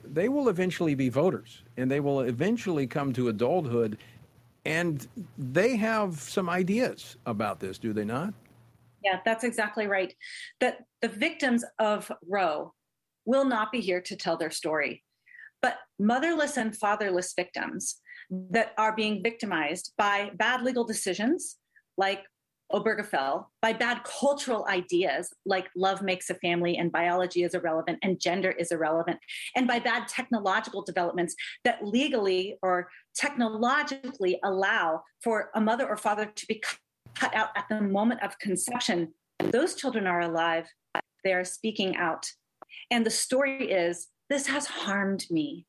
[0.04, 3.98] they will eventually be voters and they will eventually come to adulthood
[4.64, 5.06] and
[5.38, 8.34] they have some ideas about this, do they not?
[9.02, 10.14] Yeah, that's exactly right.
[10.60, 12.74] That the victims of Roe
[13.24, 15.04] will not be here to tell their story.
[15.62, 21.56] But motherless and fatherless victims that are being victimized by bad legal decisions
[21.96, 22.24] like
[22.72, 28.20] Obergefell by bad cultural ideas like love makes a family and biology is irrelevant and
[28.20, 29.18] gender is irrelevant,
[29.56, 36.26] and by bad technological developments that legally or technologically allow for a mother or father
[36.26, 36.62] to be
[37.14, 39.12] cut out at the moment of conception.
[39.38, 40.66] Those children are alive,
[41.24, 42.26] they are speaking out.
[42.90, 45.66] And the story is this has harmed me.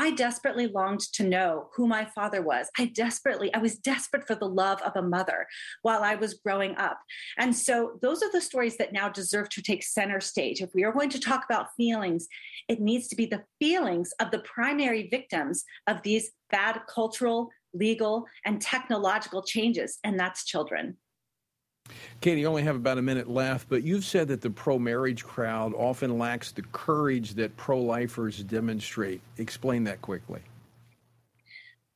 [0.00, 2.70] I desperately longed to know who my father was.
[2.78, 5.44] I desperately, I was desperate for the love of a mother
[5.82, 7.00] while I was growing up.
[7.36, 10.62] And so those are the stories that now deserve to take center stage.
[10.62, 12.28] If we are going to talk about feelings,
[12.68, 18.24] it needs to be the feelings of the primary victims of these bad cultural, legal,
[18.44, 20.96] and technological changes, and that's children.
[22.20, 25.24] Katy, you only have about a minute left, but you've said that the pro marriage
[25.24, 29.20] crowd often lacks the courage that pro lifers demonstrate.
[29.38, 30.40] Explain that quickly.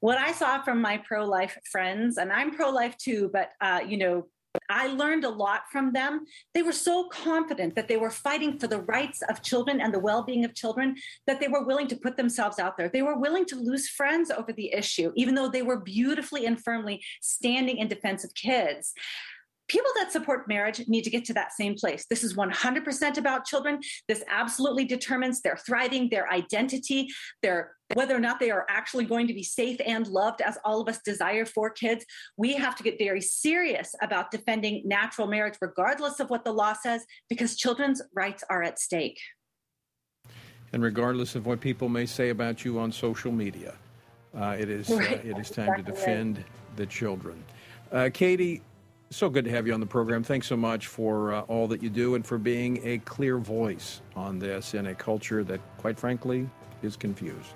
[0.00, 3.80] What I saw from my pro life friends, and I'm pro life too, but, uh,
[3.86, 4.26] you know,
[4.68, 6.26] I learned a lot from them.
[6.54, 9.98] They were so confident that they were fighting for the rights of children and the
[9.98, 12.88] well being of children that they were willing to put themselves out there.
[12.88, 16.62] They were willing to lose friends over the issue, even though they were beautifully and
[16.62, 18.92] firmly standing in defense of kids
[19.68, 22.06] people that support marriage need to get to that same place.
[22.08, 23.80] This is 100% about children.
[24.08, 27.08] This absolutely determines their thriving, their identity,
[27.42, 30.80] their whether or not they are actually going to be safe and loved as all
[30.80, 32.04] of us desire for kids.
[32.36, 36.72] We have to get very serious about defending natural marriage regardless of what the law
[36.72, 39.18] says because children's rights are at stake.
[40.72, 43.74] And regardless of what people may say about you on social media,
[44.34, 46.42] uh, it is uh, it is time to defend
[46.76, 47.44] the children.
[47.90, 48.62] Uh, Katy,
[49.16, 50.22] so good to have you on the program.
[50.22, 54.00] Thanks so much for uh, all that you do and for being a clear voice
[54.16, 56.48] on this in a culture that, quite frankly,
[56.82, 57.54] is confused.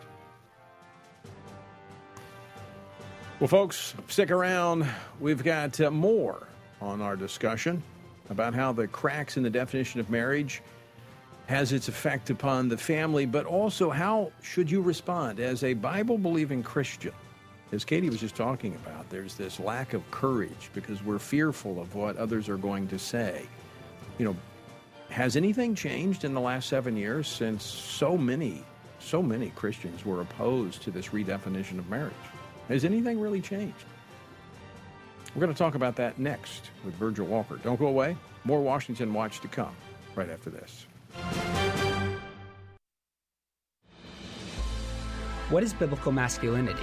[3.40, 4.86] Well, folks, stick around.
[5.20, 6.46] We've got uh, more
[6.80, 7.82] on our discussion
[8.30, 10.62] about how the cracks in the definition of marriage
[11.46, 16.18] has its effect upon the family, but also how should you respond as a Bible
[16.18, 17.12] believing Christian
[17.72, 21.94] as Katy was just talking about, there's this lack of courage because we're fearful of
[21.94, 23.46] what others are going to say.
[24.18, 24.36] You know,
[25.10, 28.64] has anything changed in the last seven years since so many,
[28.98, 32.14] so many Christians were opposed to this redefinition of marriage?
[32.68, 33.84] Has anything really changed?
[35.34, 37.56] We're going to talk about that next with Virgil Walker.
[37.56, 38.16] Don't go away.
[38.44, 39.74] More Washington Watch to come
[40.14, 40.86] right after this.
[45.50, 46.82] What is biblical masculinity?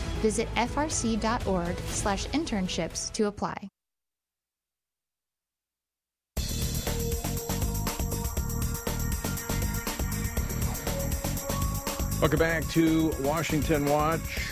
[0.21, 3.69] Visit frc.org slash internships to apply.
[12.21, 14.47] Welcome back to Washington Watch.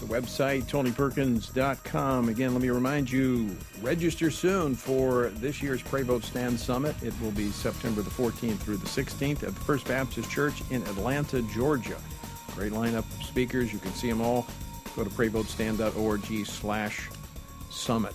[0.00, 2.30] The website, tonyperkins.com.
[2.30, 6.96] Again, let me remind you register soon for this year's Pray Vote Stand Summit.
[7.02, 10.80] It will be September the 14th through the 16th at the First Baptist Church in
[10.84, 11.98] Atlanta, Georgia.
[12.56, 13.70] Great lineup of speakers.
[13.70, 14.46] You can see them all.
[14.96, 17.08] Go to prayvotestand.org slash
[17.70, 18.14] summit.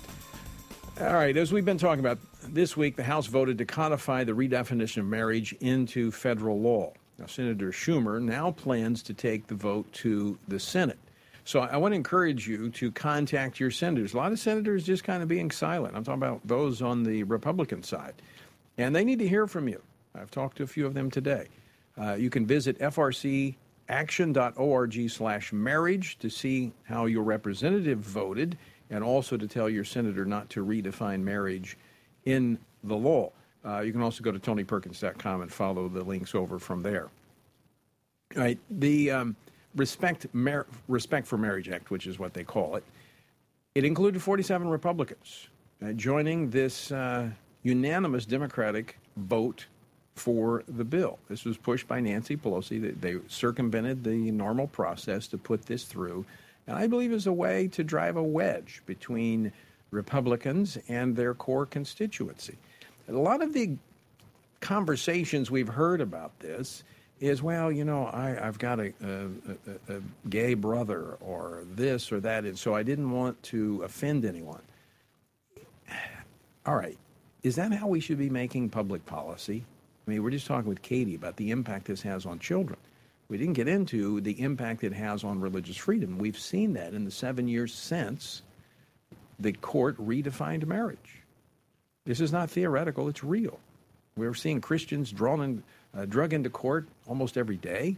[1.00, 4.34] All right, as we've been talking about this week, the House voted to codify the
[4.34, 6.94] redefinition of marriage into federal law.
[7.18, 11.00] Now, Senator Schumer now plans to take the vote to the Senate.
[11.46, 14.14] So I want to encourage you to contact your senators.
[14.14, 15.96] A lot of senators just kind of being silent.
[15.96, 18.16] I'm talking about those on the Republican side.
[18.78, 19.82] And they need to hear from you.
[20.16, 21.48] I've talked to a few of them today.
[22.02, 22.82] Uh, you can visit
[23.90, 28.58] frcaction.org slash marriage to see how your representative voted
[28.90, 31.78] and also to tell your senator not to redefine marriage
[32.26, 33.32] in the law.
[33.66, 37.10] Uh, you can also go to tonyperkins.com and follow the links over from there.
[38.36, 39.36] All right, the um,
[39.76, 42.84] Respect, Mar- Respect for Marriage Act, which is what they call it,
[43.74, 45.48] it included 47 Republicans
[45.84, 47.30] uh, joining this uh,
[47.64, 49.66] unanimous Democratic vote
[50.16, 51.20] for the bill.
[51.30, 52.82] This was pushed by Nancy Pelosi.
[52.82, 56.26] They, they circumvented the normal process to put this through,
[56.68, 59.52] and I believe is a way to drive a wedge between
[59.92, 62.58] Republicans and their core constituency.
[63.08, 63.78] A lot of the
[64.62, 66.84] conversations we've heard about this
[67.20, 72.12] is, well, you know, I, have got a, a, a, a, gay brother or this
[72.12, 74.62] or that, and so I didn't want to offend anyone.
[76.66, 76.98] All right.
[77.44, 79.64] Is that how we should be making public policy?
[80.06, 82.78] I mean, we're just talking with Katy about the impact this has on children.
[83.28, 86.20] We didn't get into the impact it has on religious freedom.
[86.20, 88.44] We've seen that in the seven years since
[89.40, 91.24] the court redefined marriage.
[92.06, 93.60] This is not theoretical, it's real.
[94.16, 95.64] We're seeing Christians drawn in,
[95.98, 97.98] uh, drug into court almost every day.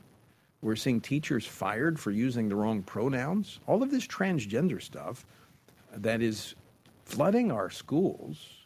[0.61, 3.59] We're seeing teachers fired for using the wrong pronouns.
[3.67, 5.25] All of this transgender stuff
[5.93, 6.55] that is
[7.05, 8.65] flooding our schools,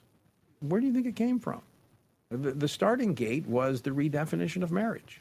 [0.62, 1.62] where do you think it came from?
[2.32, 5.20] The, starting gate was the redefinition of marriage.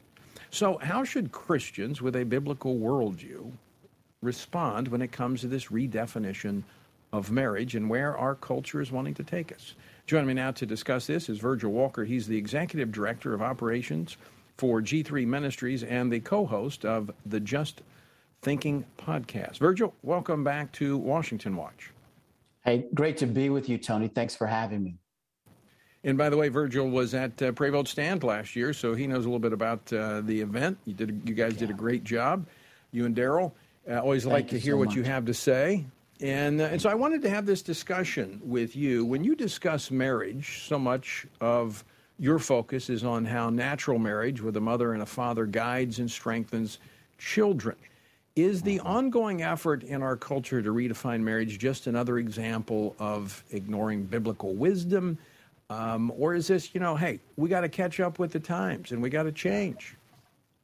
[0.50, 3.50] So, how should Christians with a biblical worldview
[4.22, 6.62] respond when it comes to this redefinition
[7.12, 9.74] of marriage and where our culture is wanting to take us?
[10.06, 12.04] Joining me now to discuss this is Virgil Walker.
[12.04, 14.16] He's the Executive Director of Operations
[14.56, 17.82] for G3 Ministries and the co host of the Just
[18.40, 19.58] Thinking podcast.
[19.58, 21.90] Virgil, welcome back to Washington Watch.
[22.64, 24.06] Hey, great to be with you, Tony.
[24.06, 24.99] Thanks for having me.
[26.02, 29.06] And by the way, Virgil was at uh, Pray Vote Stand last year, so he
[29.06, 30.78] knows a little bit about uh, the event.
[30.86, 31.60] You did, you guys yeah.
[31.60, 32.46] did a great job.
[32.92, 33.54] You and Darrell.
[33.88, 34.96] Uh, always Thank like to hear so what much.
[34.96, 35.84] you have to say.
[36.20, 39.04] And, uh, and so I wanted to have this discussion with you.
[39.04, 41.84] When you discuss marriage, so much of
[42.18, 46.10] your focus is on how natural marriage with a mother and a father guides and
[46.10, 46.78] strengthens
[47.18, 47.76] children.
[48.36, 54.04] Is the ongoing effort in our culture to redefine marriage just another example of ignoring
[54.04, 55.18] biblical wisdom?
[55.70, 58.90] Um, or is this, you know, hey, we got to catch up with the times
[58.90, 59.96] and we got to change?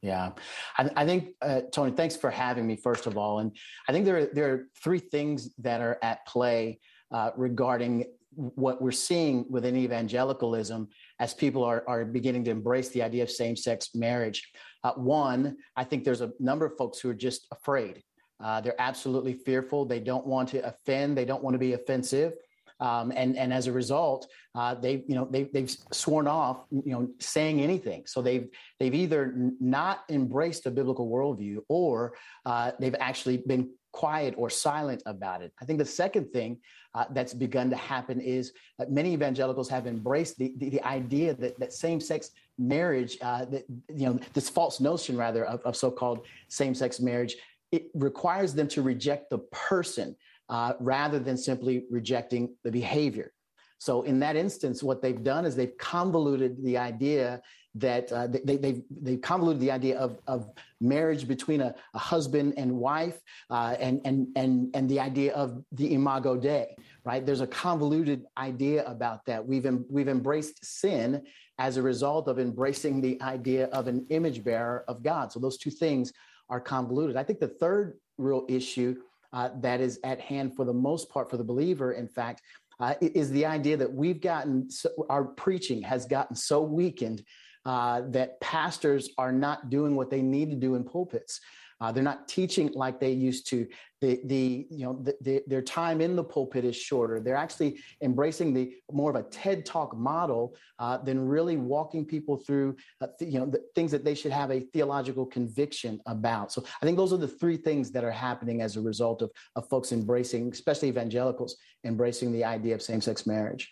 [0.02, 0.32] Yeah,
[0.76, 2.76] I, I think uh, Tony, thanks for having me.
[2.76, 3.56] First of all, and
[3.88, 6.80] I think there are, there are three things that are at play
[7.12, 8.04] uh, regarding
[8.34, 10.88] what we're seeing within evangelicalism
[11.20, 14.50] as people are, are beginning to embrace the idea of same-sex marriage.
[14.84, 18.02] Uh, one, I think there's a number of folks who are just afraid.
[18.38, 19.86] Uh, they're absolutely fearful.
[19.86, 21.16] They don't want to offend.
[21.16, 22.34] They don't want to be offensive.
[22.80, 26.92] Um, and and as a result, uh, they you know they they've sworn off you
[26.92, 28.04] know saying anything.
[28.06, 28.48] So they've
[28.78, 32.14] they've either not embraced a biblical worldview or
[32.44, 35.52] uh, they've actually been quiet or silent about it.
[35.60, 36.58] I think the second thing
[36.94, 41.32] uh, that's begun to happen is that many evangelicals have embraced the, the, the idea
[41.32, 46.26] that, that same-sex marriage, uh, that, you know, this false notion rather of, of so-called
[46.48, 47.36] same-sex marriage,
[47.72, 50.14] it requires them to reject the person
[50.48, 53.32] uh, rather than simply rejecting the behavior.
[53.78, 57.42] So in that instance, what they've done is they've convoluted the idea
[57.74, 60.48] that uh, they, they've, they've convoluted the idea of, of
[60.80, 63.20] marriage between a, a husband and wife
[63.50, 66.74] uh, and, and, and, and the idea of the imago Dei,
[67.04, 67.26] right?
[67.26, 69.46] There's a convoluted idea about that.
[69.46, 71.22] We've, em- we've embraced sin
[71.58, 75.32] as a result of embracing the idea of an image bearer of God.
[75.32, 76.14] So those two things
[76.48, 77.16] are convoluted.
[77.16, 78.96] I think the third real issue
[79.36, 82.40] uh, that is at hand for the most part for the believer, in fact,
[82.80, 87.22] uh, is the idea that we've gotten, so, our preaching has gotten so weakened
[87.66, 91.40] uh, that pastors are not doing what they need to do in pulpits.
[91.80, 93.66] Uh, they're not teaching like they used to.
[94.02, 97.18] The, the you know the, the, their time in the pulpit is shorter.
[97.18, 102.36] They're actually embracing the more of a TED Talk model uh, than really walking people
[102.36, 106.52] through uh, th- you know the things that they should have a theological conviction about.
[106.52, 109.30] So I think those are the three things that are happening as a result of
[109.56, 113.70] of folks embracing, especially evangelicals, embracing the idea of same-sex marriage.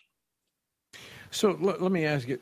[1.30, 2.38] So let, let me ask you.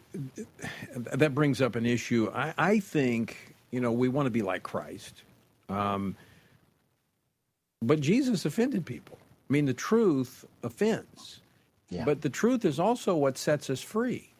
[0.94, 2.30] That brings up an issue.
[2.32, 5.22] I, I think you know we want to be like Christ.
[5.68, 6.16] Um,
[7.80, 9.18] but Jesus offended people.
[9.48, 11.40] I mean, the truth offends.
[11.90, 12.04] Yeah.
[12.04, 14.30] But the truth is also what sets us free.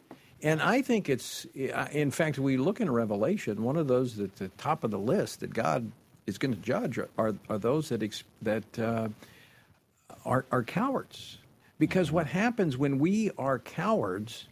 [0.41, 4.49] And I think it's, in fact, we look in Revelation, one of those at the
[4.49, 5.91] top of the list that God
[6.25, 9.07] is going to judge are, are those that, that uh,
[10.25, 11.37] are, are cowards.
[11.79, 14.47] Because what happens when we are cowards,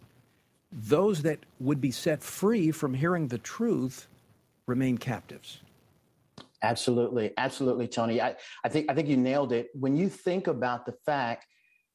[0.72, 4.08] those that would be set free from hearing the truth
[4.68, 5.60] remain captives.
[6.64, 8.22] Absolutely, absolutely, Tony.
[8.22, 9.70] I, I think I think you nailed it.
[9.74, 11.46] When you think about the fact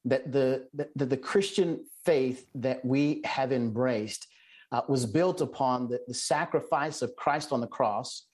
[0.04, 4.26] that the the, the Christian faith that we have embraced
[4.72, 8.26] uh, was built upon the, the sacrifice of Christ on the cross,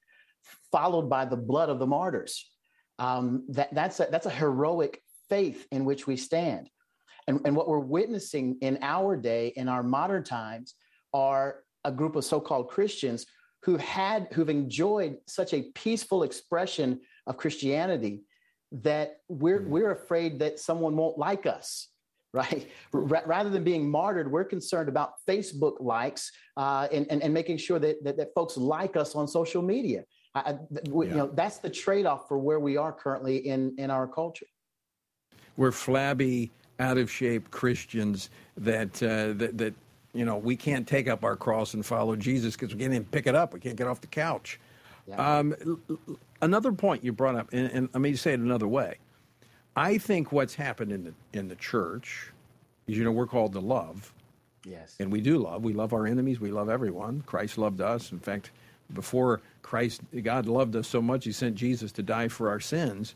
[0.70, 2.50] followed by the blood of the martyrs.
[2.98, 6.70] Um, that, that's a, that's a heroic faith in which we stand.
[7.26, 10.74] And, and what we're witnessing in our day, in our modern times,
[11.12, 13.26] are a group of so-called Christians
[13.62, 18.22] who had who've enjoyed such a peaceful expression of Christianity
[18.72, 19.68] that we're mm.
[19.68, 21.88] we're afraid that someone won't like us
[22.32, 27.58] right rather than being martyred we're concerned about facebook likes uh, and, and, and making
[27.58, 30.02] sure that, that, that folks like us on social media
[30.34, 30.56] I,
[30.88, 31.12] we, yeah.
[31.12, 34.46] you know that's the trade-off for where we are currently in in our culture
[35.58, 36.50] we're flabby
[36.80, 39.74] out of shape christians that uh, that, that
[40.14, 43.06] you know, we can't take up our cross and follow Jesus because we can't even
[43.06, 43.54] pick it up.
[43.54, 44.60] We can't get off the couch.
[45.06, 45.38] Yeah.
[45.38, 45.80] Um,
[46.40, 48.98] another point you brought up, and, and let me say it another way.
[49.74, 52.30] I think what's happened in the in the church
[52.86, 54.12] is, you know, we're called to love.
[54.64, 54.96] Yes.
[55.00, 55.64] And we do love.
[55.64, 56.38] We love our enemies.
[56.38, 57.22] We love everyone.
[57.26, 58.12] Christ loved us.
[58.12, 58.52] In fact,
[58.92, 63.14] before Christ, God loved us so much, He sent Jesus to die for our sins.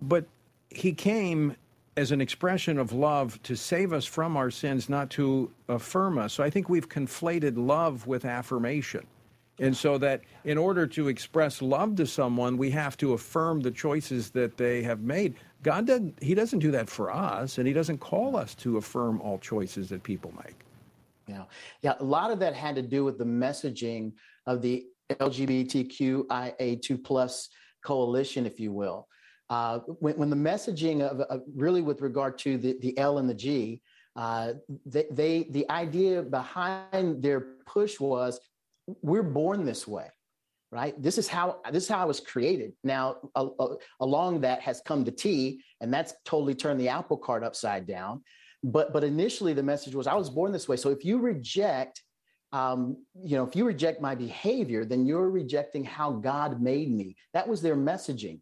[0.00, 0.24] But
[0.70, 1.56] He came
[1.96, 6.32] as an expression of love to save us from our sins, not to affirm us.
[6.32, 9.06] So I think we've conflated love with affirmation.
[9.58, 13.70] And so that in order to express love to someone, we have to affirm the
[13.70, 15.34] choices that they have made.
[15.62, 19.20] God doesn't, He doesn't do that for us, and He doesn't call us to affirm
[19.20, 20.56] all choices that people make.
[21.28, 21.44] Yeah.
[21.82, 21.94] Yeah.
[22.00, 24.12] A lot of that had to do with the messaging
[24.46, 27.48] of the LGBTQIA2 plus
[27.84, 29.06] coalition, if you will.
[29.50, 33.28] Uh, when, when, the messaging of, of, really with regard to the, the L and
[33.28, 33.82] the G,
[34.16, 34.54] uh,
[34.86, 38.40] they, they, the idea behind their push was
[39.02, 40.08] we're born this way
[40.72, 41.00] right?
[41.00, 42.72] This is how this is how i was created.
[42.82, 43.16] Now
[44.00, 48.22] along that has come the t and that's totally turned the apple cart upside down.
[48.64, 50.76] But but initially the message was i was born this way.
[50.76, 52.02] So if you reject
[52.52, 57.16] um, you know if you reject my behavior then you're rejecting how god made me.
[57.34, 58.40] That was their messaging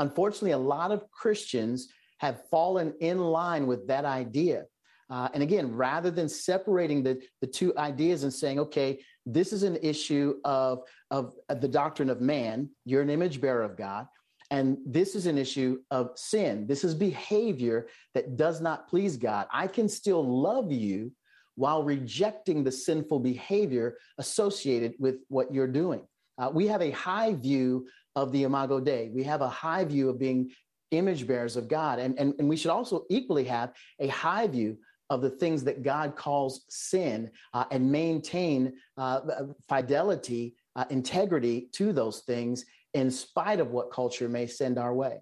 [0.00, 1.88] unfortunately a lot of christians
[2.18, 4.64] have fallen in line with that idea
[5.08, 9.62] uh, and again rather than separating the, the two ideas and saying okay this is
[9.62, 12.70] an issue of, of, the doctrine of man.
[12.84, 14.06] You're an image bearer of God.
[14.50, 16.66] And this is an issue of sin.
[16.66, 19.46] This is behavior that does not please God.
[19.52, 21.12] I can still love you
[21.54, 26.02] while rejecting the sinful behavior associated with what you're doing.
[26.38, 27.86] Uh, we have a high view
[28.16, 29.10] of the Imago Dei.
[29.12, 30.50] We have a high view of being
[30.90, 31.98] image bearers of God.
[31.98, 34.76] And, and, and we should also equally have a high view
[35.08, 39.20] of the things that God calls sin uh, and maintain uh,
[39.68, 45.18] fidelity, uh, integrity to those things in spite of what culture may send our way.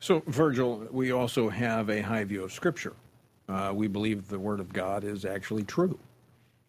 [0.00, 2.94] So, Virgil, we also have a high view of Scripture.
[3.48, 5.98] Uh, we believe the Word of God is actually true.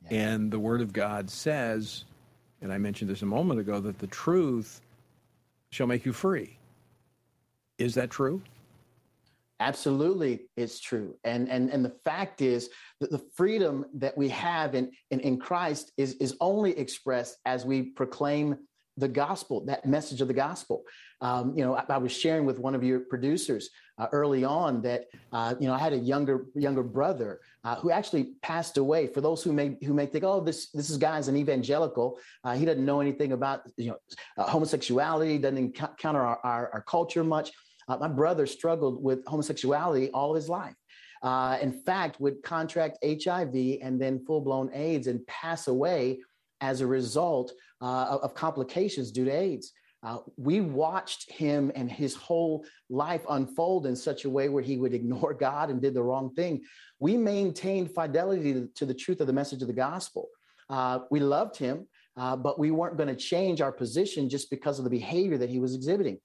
[0.10, 0.20] Yeah.
[0.20, 2.06] And the Word of God says,
[2.62, 4.82] and I mentioned this a moment ago, that the truth
[5.72, 6.58] shall make you free.
[7.78, 8.42] Is that true?
[9.62, 11.16] Absolutely, it's true.
[11.26, 12.70] And, and, and the fact is
[13.02, 17.66] that the freedom that we have in, in, in Christ is, is only expressed as
[17.66, 18.58] we proclaim
[18.96, 20.84] the gospel, that message of the gospel.
[21.22, 24.82] Um, you know, I, I, was sharing with one of your producers uh, early on
[24.84, 29.08] that uh, you know I had a younger younger brother uh, who actually passed away.
[29.08, 32.56] For those who may who may think, oh, this this is guy's an evangelical, uh,
[32.56, 33.98] he doesn't know anything about you know
[34.38, 37.52] uh, homosexuality, doesn't encounter our, our, our culture much.
[37.88, 40.76] Uh, my brother struggled with homosexuality all of his life.
[41.22, 46.20] Uh, in fact, would contract HIV and then full blown AIDS and pass away
[46.62, 47.52] as a result
[47.82, 49.74] uh, of complications due to AIDS.
[50.02, 54.78] Uh, we watched him and his whole life unfold in such a way where he
[54.78, 56.62] would ignore God and did the wrong thing.
[57.00, 60.30] We maintained fidelity to, the truth of the message of the gospel.
[60.70, 64.78] Uh, we loved him, uh, but we weren't going to change our position just because
[64.78, 66.20] of the behavior that he was exhibiting.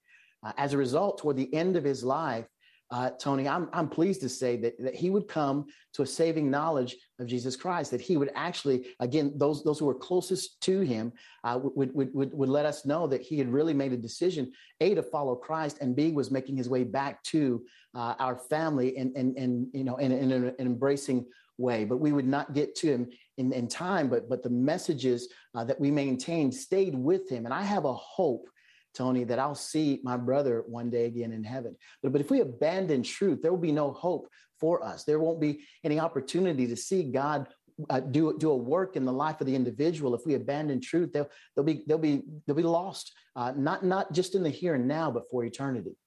[0.45, 2.45] Uh, as a result, toward the end of his life,
[2.91, 6.51] uh, Tony, I'm, I'm pleased to say that, that he would come to a saving
[6.51, 10.81] knowledge of Jesus Christ, that he would actually, again, those, those who were closest to
[10.81, 11.13] him
[11.43, 14.51] uh, would, would, would, would let us know that he had really made a decision,
[14.81, 17.63] A, to follow Christ, and B, was making his way back to
[17.93, 21.25] uh, our family and, and, and you know, in, in an embracing
[21.57, 21.85] way.
[21.85, 25.63] But we would not get to him in, in time, but, but the messages uh,
[25.63, 27.45] that we maintained stayed with him.
[27.45, 28.49] And I have a hope
[28.95, 31.75] Tony, that I'll see my brother one day again in heaven.
[32.01, 34.27] But, but if we abandon truth, there will be no hope
[34.59, 35.03] for us.
[35.03, 37.47] There won't be any opportunity to see God
[37.89, 40.15] uh, do do a work in the life of the individual.
[40.15, 43.13] If we abandon truth, they'll they'll be they'll be they'll be lost.
[43.35, 45.97] Uh, not not just in the here and now, but for eternity.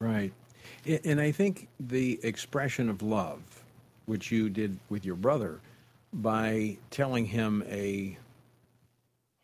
[0.00, 0.32] Right,
[1.04, 3.42] and I think the expression of love,
[4.06, 5.60] which you did with your brother,
[6.12, 8.16] by telling him a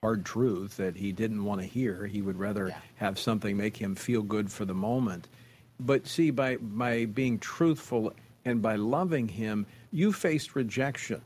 [0.05, 2.05] hard truth that he didn't want to hear.
[2.07, 2.77] He would rather yeah.
[2.97, 5.29] have something make him feel good for the moment.
[5.81, 8.13] But see, by, by being truthful
[8.45, 11.23] and by loving him, you faced rejection.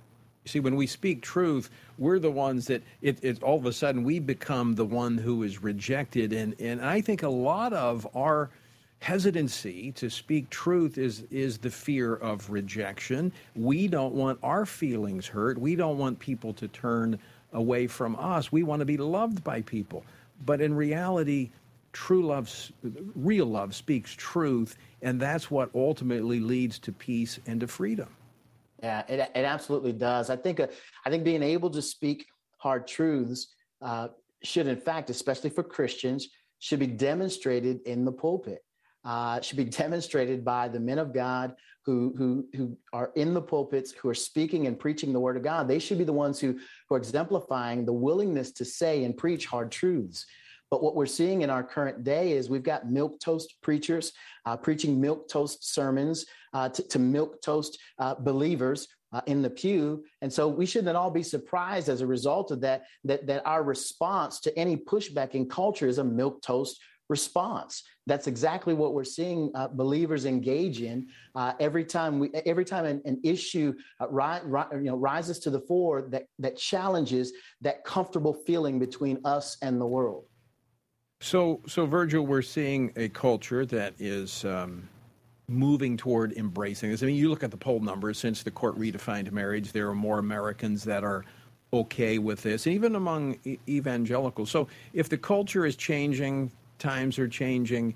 [0.46, 4.04] See, when we speak truth, we're the ones that it, it, all of a sudden
[4.04, 6.32] we become the one who is rejected.
[6.32, 8.48] And, and I think a lot of our
[9.00, 13.32] hesitancy to speak truth is, is the fear of rejection.
[13.56, 15.58] We don't want our feelings hurt.
[15.58, 17.18] We don't want people to turn
[17.52, 18.52] away from us.
[18.52, 20.04] We want to be loved by people.
[20.44, 21.50] But in reality,
[21.92, 22.72] true love,
[23.14, 28.08] real love speaks truth, and that's what ultimately leads to peace and to freedom.
[28.82, 30.30] Yeah, it, it absolutely does.
[30.30, 30.68] I think uh,
[31.04, 32.26] I think being able to speak
[32.58, 34.08] hard truths uh,
[34.44, 36.28] should, in fact, especially for Christians,
[36.60, 38.62] should be demonstrated in the pulpit.
[39.04, 41.54] Uh, should be demonstrated by the men of God
[41.88, 45.42] who, who, who are in the pulpits, who are speaking and preaching the word of
[45.42, 45.66] God.
[45.66, 49.46] They should be the ones who, who are exemplifying the willingness to say and preach
[49.46, 50.26] hard truths.
[50.70, 54.12] But what we're seeing in our current day is we've got milk toast preachers
[54.44, 59.48] uh, preaching milk toast sermons uh, to, to, milk toast uh, believers uh, in the
[59.48, 60.04] pew.
[60.20, 63.62] And so we shouldn't all be surprised as a result of that, that, that our
[63.62, 66.78] response to any pushback in culture is a milk toast
[67.08, 67.82] response.
[68.06, 72.84] That's exactly what we're seeing uh, believers engage in uh, every time we every time
[72.84, 77.32] an, an issue uh, ri- ri- you know rises to the fore that that challenges
[77.60, 80.24] that comfortable feeling between us and the world.
[81.20, 84.88] So, so Virgil, we're seeing a culture that is um,
[85.48, 87.02] moving toward embracing this.
[87.02, 89.94] I mean, you look at the poll numbers since the court redefined marriage, there are
[89.94, 91.24] more Americans that are
[91.72, 94.48] okay with this, even among e- evangelicals.
[94.48, 97.94] So, if the culture is changing, times are changing,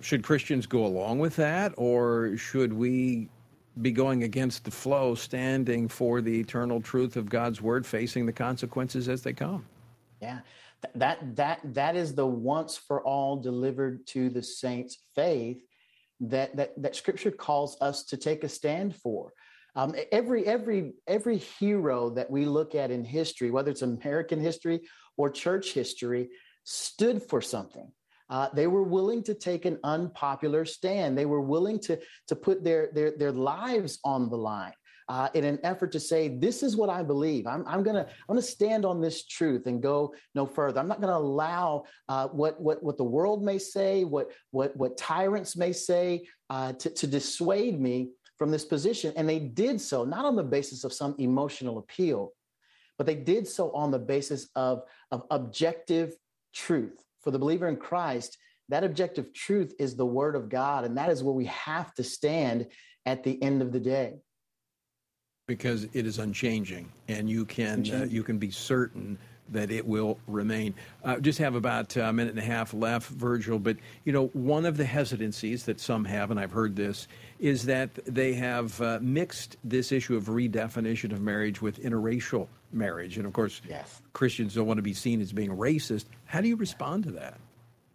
[0.00, 3.28] should Christians go along with that, or should we
[3.82, 8.32] be going against the flow, standing for the eternal truth of God's word, facing the
[8.32, 9.64] consequences as they come?
[10.20, 10.40] Yeah.
[10.94, 15.60] That that that is the once for all delivered to the saints faith
[16.20, 19.32] that that that scripture calls us to take a stand for.
[19.74, 24.80] Um, every every every hero that we look at in history, whether it's American history
[25.16, 26.30] or church history,
[26.68, 27.90] stood for something.
[28.28, 31.16] Uh, they were willing to take an unpopular stand.
[31.16, 34.74] They were willing to to put their their their lives on the line.
[35.08, 37.46] Uh, in an effort to say, this is what I believe.
[37.46, 40.78] I'm, I'm gonna I'm gonna stand on this truth and go no further.
[40.78, 44.98] I'm not gonna allow uh, what what what the world may say, what what what
[44.98, 49.14] tyrants may say, uh, to to dissuade me from this position.
[49.16, 52.34] And they did so not on the basis of some emotional appeal,
[52.98, 56.12] but they did so on the basis of of objective
[56.58, 58.36] truth for the believer in Christ,
[58.68, 60.84] that objective truth is the word of God.
[60.84, 62.66] And that is where we have to stand
[63.06, 64.18] at the end of the day.
[65.46, 69.16] Because it is unchanging, and you can uh, you can be certain
[69.50, 70.74] that it will remain.
[71.02, 73.58] Uh, just have about a minute and a half left, Virgil.
[73.58, 77.64] But you know, one of the hesitancies that some have, and I've heard this, is
[77.64, 83.26] that they have uh, mixed this issue of redefinition of marriage with interracial marriage, and
[83.26, 84.02] of course, yes.
[84.12, 86.06] Christians don't want to be seen as being racist.
[86.24, 87.38] How do you respond to that?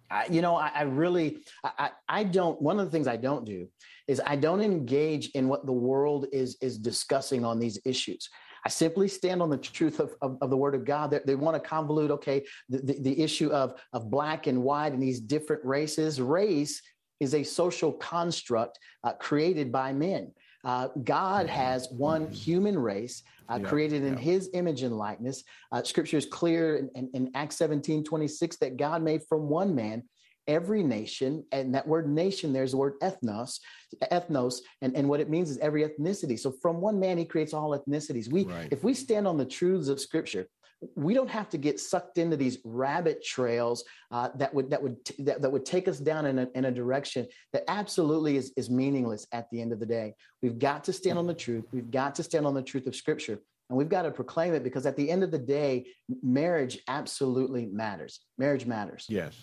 [0.10, 2.62] I, you know, I, I really, I, I don't.
[2.62, 3.68] One of the things I don't do
[4.08, 8.30] is I don't engage in what the world is is discussing on these issues.
[8.66, 11.12] I simply stand on the truth of, of, of the word of God.
[11.12, 14.94] They, they, want to convolute, okay, the, the, the, issue of, of black and white
[14.94, 16.22] and these different races.
[16.22, 16.82] Race
[17.20, 20.32] is a social construct uh, created by men.
[20.64, 24.20] Uh, God has one human race uh, yeah, created in yeah.
[24.20, 25.44] his image and likeness.
[25.72, 29.76] Uh, scripture is clear in, in, in, Acts 17 26 that God made from one
[29.76, 30.04] man
[30.48, 31.44] every nation.
[31.52, 33.60] And that word nation, there's the word ethnos,
[34.12, 34.60] ethnos.
[34.82, 36.40] And, and what it means is every ethnicity.
[36.40, 38.32] So from one man, he creates all ethnicities.
[38.32, 38.68] We, right.
[38.72, 40.48] If we stand on the truths of scripture,
[40.96, 45.04] we don't have to get sucked into these rabbit trails uh, that would that would
[45.06, 48.52] t- that, that would take us down in a, in a direction that absolutely is,
[48.58, 50.14] is meaningless at the end of the day.
[50.42, 51.66] We've got to stand on the truth.
[51.72, 54.64] We've got to stand on the truth of Scripture, and we've got to proclaim it
[54.64, 55.86] because at the end of the day,
[56.22, 58.22] marriage absolutely matters.
[58.38, 59.06] Marriage matters.
[59.10, 59.36] Yes.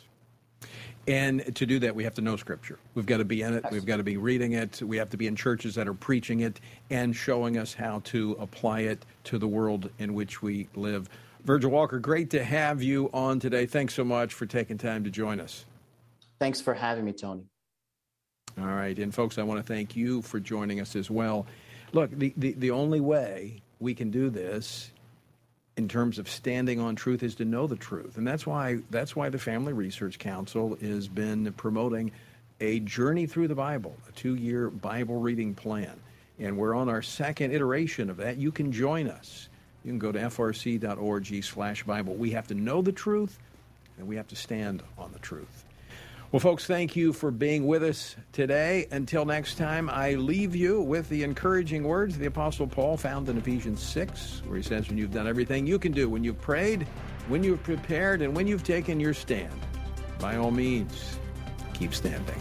[1.09, 2.78] And to do that, we have to know Scripture.
[2.95, 3.64] We've got to be in it.
[3.70, 4.82] We've got to be reading it.
[4.82, 6.61] We have to be in churches that are preaching it
[6.91, 11.09] and showing us how to apply it to the world in which we live.
[11.45, 13.66] Virgil Walker, great to have you on today.
[13.66, 15.64] Thanks so much for taking time to join us.
[16.38, 17.45] Thanks for having me, Tony.
[18.59, 18.99] All right.
[18.99, 21.47] And, folks, I want to thank you for joining us as well.
[21.93, 24.91] Look, the, the, the only way we can do this
[25.76, 28.16] in terms of standing on truth is to know the truth.
[28.16, 32.12] And that's why, that's why the Family Research Council has been promoting
[32.61, 35.99] a journey through the Bible, a two year Bible reading plan.
[36.38, 38.38] And we're on our second iteration of that.
[38.38, 39.49] You can join us
[39.84, 42.14] you can go to frc.org slash Bible.
[42.14, 43.38] We have to know the truth,
[43.98, 45.64] and we have to stand on the truth.
[46.32, 48.86] Well, folks, thank you for being with us today.
[48.92, 53.28] Until next time, I leave you with the encouraging words of the Apostle Paul found
[53.28, 56.40] in Ephesians 6, where he says, When you've done everything you can do, when you've
[56.40, 56.86] prayed,
[57.26, 59.52] when you've prepared, and when you've taken your stand,
[60.20, 61.18] by all means,
[61.74, 62.40] keep standing.